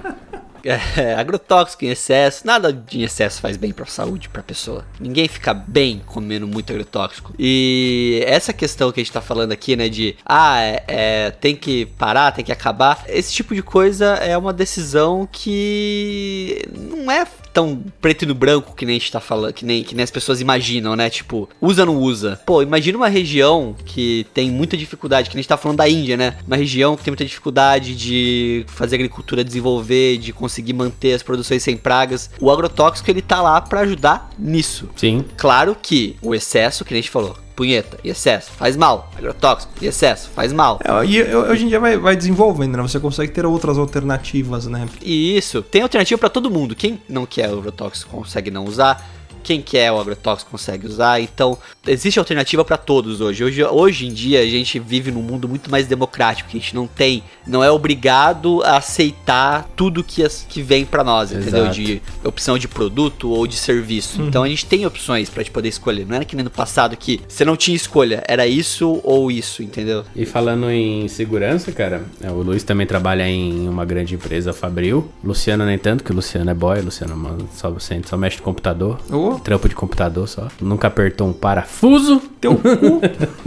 [0.64, 4.84] É, agrotóxico em excesso, nada de excesso faz bem pra saúde, pra pessoa.
[4.98, 7.34] Ninguém fica bem comendo muito agrotóxico.
[7.38, 11.54] E essa questão que a gente tá falando aqui, né, de ah, é, é, tem
[11.54, 17.26] que parar, tem que acabar, esse tipo de coisa é uma decisão que não é
[17.54, 20.02] tão preto e no branco que nem a gente tá falando, que nem, que nem
[20.02, 21.08] as pessoas imaginam, né?
[21.08, 22.40] Tipo, usa ou não usa.
[22.44, 25.88] Pô, imagina uma região que tem muita dificuldade, que nem a gente tá falando da
[25.88, 26.36] Índia, né?
[26.46, 31.62] Uma região que tem muita dificuldade de fazer agricultura desenvolver, de conseguir manter as produções
[31.62, 32.28] sem pragas.
[32.40, 34.90] O agrotóxico, ele tá lá pra ajudar nisso.
[34.96, 35.24] Sim.
[35.36, 39.10] Claro que o excesso, que nem a gente falou, punheta e excesso faz mal.
[39.16, 40.80] Agrotóxico e excesso faz mal.
[40.84, 42.82] É, e hoje em dia vai, vai desenvolvendo, né?
[42.82, 44.86] Você consegue ter outras alternativas, né?
[45.02, 46.74] E isso, tem alternativa pra todo mundo.
[46.74, 49.23] Quem não quer agrotóxico consegue não usar.
[49.44, 51.20] Quem quer o agrotóxico consegue usar.
[51.20, 53.44] Então, existe alternativa pra todos hoje.
[53.44, 53.62] hoje.
[53.62, 56.48] Hoje em dia, a gente vive num mundo muito mais democrático.
[56.48, 60.84] Que a gente não tem, não é obrigado a aceitar tudo que, as, que vem
[60.84, 61.64] pra nós, entendeu?
[61.64, 61.74] Exato.
[61.74, 64.22] De opção de produto ou de serviço.
[64.22, 66.06] Então, a gente tem opções pra gente poder escolher.
[66.06, 68.24] Não era que nem no passado que você não tinha escolha.
[68.26, 70.04] Era isso ou isso, entendeu?
[70.16, 75.10] E falando em segurança, cara, é, o Luiz também trabalha em uma grande empresa, Fabril.
[75.22, 77.74] Luciano nem tanto, que o Luciano é boy, o Luciano mano, só,
[78.04, 78.98] só mexe no computador.
[79.38, 80.48] Trampo de computador só.
[80.60, 82.20] Nunca apertou um parafuso.
[82.40, 83.00] teu cu.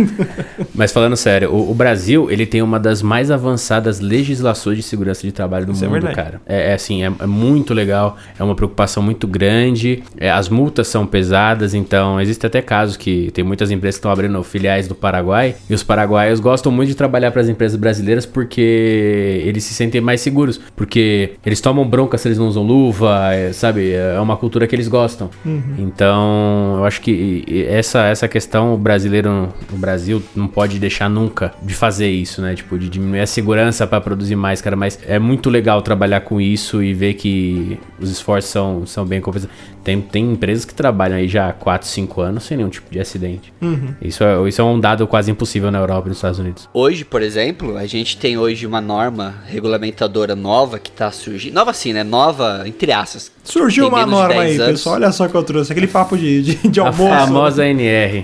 [0.74, 5.22] Mas falando sério, o, o Brasil, ele tem uma das mais avançadas legislações de segurança
[5.22, 6.16] de trabalho do Isso é mundo, verdade.
[6.16, 6.42] cara.
[6.46, 10.88] É, é assim, é, é muito legal, é uma preocupação muito grande, é, as multas
[10.88, 14.96] são pesadas, então existe até casos que tem muitas empresas que estão abrindo filiais do
[14.96, 19.74] Paraguai, e os paraguaios gostam muito de trabalhar para as empresas brasileiras porque eles se
[19.74, 23.92] sentem mais seguros, porque eles tomam bronca se eles não usam luva, é, sabe?
[23.92, 25.30] É uma cultura que eles gostam.
[25.78, 31.54] Então, eu acho que essa, essa questão o brasileiro, o Brasil não pode deixar nunca
[31.62, 32.56] de fazer isso, né?
[32.56, 34.76] Tipo, de diminuir a segurança para produzir mais, cara.
[34.76, 39.22] Mas é muito legal trabalhar com isso e ver que os esforços são, são bem
[39.22, 39.56] compensados.
[39.88, 43.00] Tem, tem empresas que trabalham aí já há 4, 5 anos sem nenhum tipo de
[43.00, 43.54] acidente.
[44.02, 46.68] Isso, é, isso é um dado quase impossível na Europa e nos Estados Unidos.
[46.74, 51.54] Hoje, por exemplo, a gente tem hoje uma norma regulamentadora nova que tá surgindo.
[51.54, 52.04] Nova assim, né?
[52.04, 53.32] Nova, entre aspas.
[53.46, 54.72] Surgiu uma norma 10 aí, anos.
[54.72, 54.96] pessoal.
[54.96, 55.72] Olha só que eu trouxe.
[55.72, 57.10] Aquele papo de, de, de A almoço.
[57.10, 58.24] famosa NR.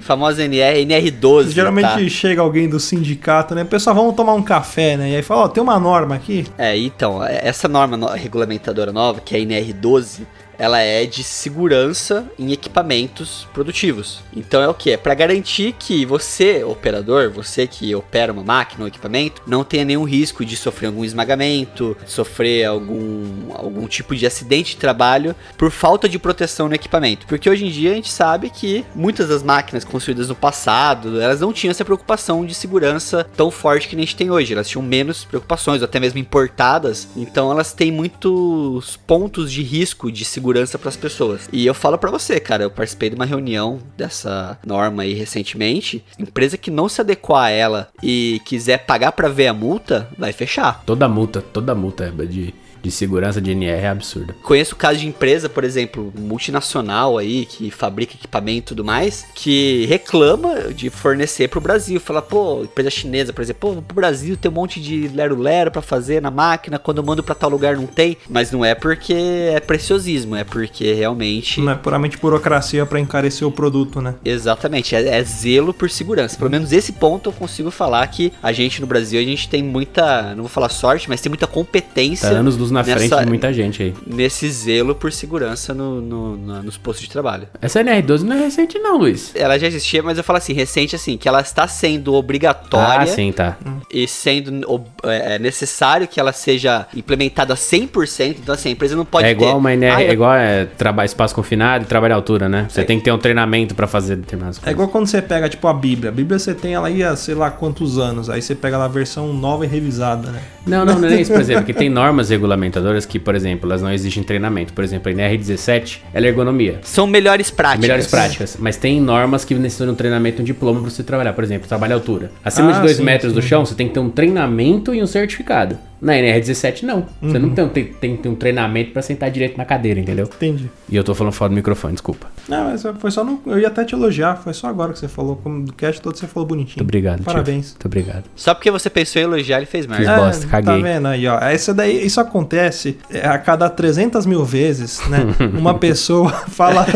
[0.00, 1.48] Famosa NR, NR12.
[1.48, 2.08] Geralmente tá?
[2.10, 3.64] chega alguém do sindicato, né?
[3.64, 5.12] Pessoal, vamos tomar um café, né?
[5.12, 6.44] E aí fala, ó, tem uma norma aqui.
[6.58, 10.20] É, então, essa norma no- regulamentadora nova, que é a NR12,
[10.58, 14.20] ela é de segurança em equipamentos produtivos.
[14.36, 14.90] Então é o que?
[14.90, 19.84] É para garantir que você, operador, você que opera uma máquina ou equipamento, não tenha
[19.84, 25.70] nenhum risco de sofrer algum esmagamento, sofrer algum, algum tipo de acidente de trabalho por
[25.70, 27.26] falta de proteção no equipamento.
[27.26, 31.40] Porque hoje em dia a gente sabe que muitas das máquinas construídas no passado, elas
[31.40, 34.52] não tinham essa preocupação de segurança tão forte que a gente tem hoje.
[34.52, 37.08] Elas tinham menos preocupações, até mesmo importadas.
[37.16, 40.47] Então elas têm muitos pontos de risco de segurança
[40.78, 41.48] para as pessoas.
[41.52, 46.04] E eu falo para você, cara, eu participei de uma reunião dessa norma aí recentemente.
[46.18, 50.32] Empresa que não se adequar a ela e quiser pagar para ver a multa, vai
[50.32, 50.82] fechar.
[50.84, 54.34] Toda multa, toda multa é de, de segurança de NR é absurda.
[54.42, 59.86] Conheço casos de empresa, por exemplo, multinacional aí, que fabrica equipamento e tudo mais, que
[59.86, 62.00] reclama de fornecer pro Brasil.
[62.00, 65.82] Fala, pô, empresa chinesa, por exemplo, pô, pro Brasil tem um monte de lero-lero pra
[65.82, 68.16] fazer na máquina, quando eu mando pra tal lugar não tem.
[68.28, 71.60] Mas não é porque é preciosismo, é porque realmente.
[71.60, 74.14] Não é puramente burocracia pra encarecer o produto, né?
[74.24, 76.36] Exatamente, é, é zelo por segurança.
[76.36, 79.62] Pelo menos esse ponto eu consigo falar que a gente no Brasil, a gente tem
[79.62, 82.28] muita, não vou falar sorte, mas tem muita competência.
[82.28, 83.94] Tá anos luz na frente nessa- de muita gente aí.
[84.06, 87.48] Nesse zelo por segurança no, no- na- nos postos de trabalho.
[87.60, 89.32] Essa NR12 não é recente não, Luiz.
[89.34, 93.06] Ela já existia, mas eu falo assim, recente assim, que ela está sendo obrigatória Ah,
[93.06, 93.56] sim, tá.
[93.92, 98.36] e sendo é, é necessário que ela seja implementada 100%.
[98.42, 99.56] Então assim, a empresa não pode é igual ter...
[99.56, 102.66] uma NR, Ah, é igual é, trabalho espaço confinado e trabalho à altura, né?
[102.68, 102.84] Você É.
[102.84, 104.72] tem que ter um treinamento pra fazer determinadas É coisas.
[104.72, 106.10] igual quando você pega, tipo, a Bíblia.
[106.10, 108.28] A Bíblia você tem ela aí há sei lá quantos anos.
[108.30, 110.40] Aí você pega lá a versão nova e revisada, né?
[110.66, 113.80] Não, não, não é isso, por exemplo, que tem normas regulamentadoras que, por exemplo, elas
[113.82, 114.72] não exigem treinamento.
[114.72, 116.80] Por exemplo, a NR17, ela é ergonomia.
[116.82, 117.80] São melhores práticas.
[117.82, 121.02] Melhores práticas, mas tem normas que necessitam de um treinamento e um diploma pra você
[121.02, 121.32] trabalhar.
[121.32, 122.30] Por exemplo, trabalho à altura.
[122.44, 123.48] Acima Ah, de 2 sim, metros do sim.
[123.48, 125.78] chão, você tem que ter um treinamento e um certificado.
[126.00, 127.06] Na NR17, não.
[127.20, 127.42] Você Uhum.
[127.46, 130.26] não tem, tem, tem que ter um treinamento pra sentar direito na cadeira, entendeu?
[130.26, 130.70] Entendi.
[130.88, 132.26] E eu tô falando fora do microfone, desculpa.
[132.48, 133.40] Não, mas foi só no.
[133.46, 134.36] Eu ia até te elogiar.
[134.36, 135.36] Foi só agora que você falou.
[135.36, 136.76] Como do cast todo você falou bonitinho.
[136.78, 137.24] Muito obrigado, tio.
[137.26, 137.70] Parabéns.
[137.72, 138.24] Muito obrigado.
[138.36, 140.04] Só porque você pensou em elogiar, ele fez merda.
[140.14, 140.82] Fiz bosta, Tá caguei.
[140.82, 141.38] vendo aí, ó.
[141.50, 145.18] Isso, daí, isso acontece é, a cada 300 mil vezes, né?
[145.58, 146.86] Uma pessoa fala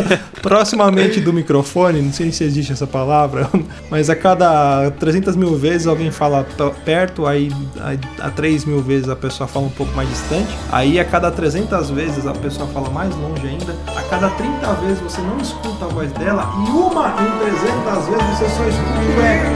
[0.40, 3.48] proximamente do microfone, não sei se existe essa palavra,
[3.90, 6.46] mas a cada 300 mil vezes alguém fala
[6.84, 7.50] perto, aí,
[7.80, 11.30] aí a 3 mil vezes a pessoa fala um pouco mais distante, aí a cada
[11.30, 15.86] 300 vezes a pessoa fala mais longe ainda, a cada 30 vezes você não escuta
[15.86, 19.52] a voz dela, e uma em 300 vezes você só escuta o ega.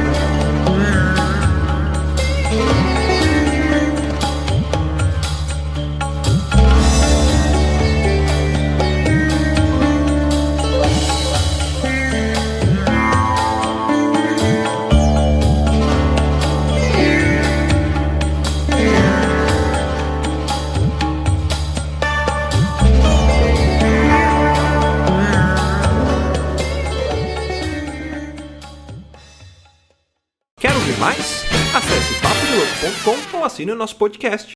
[32.87, 34.55] Papodelouco.com ou assine o nosso podcast.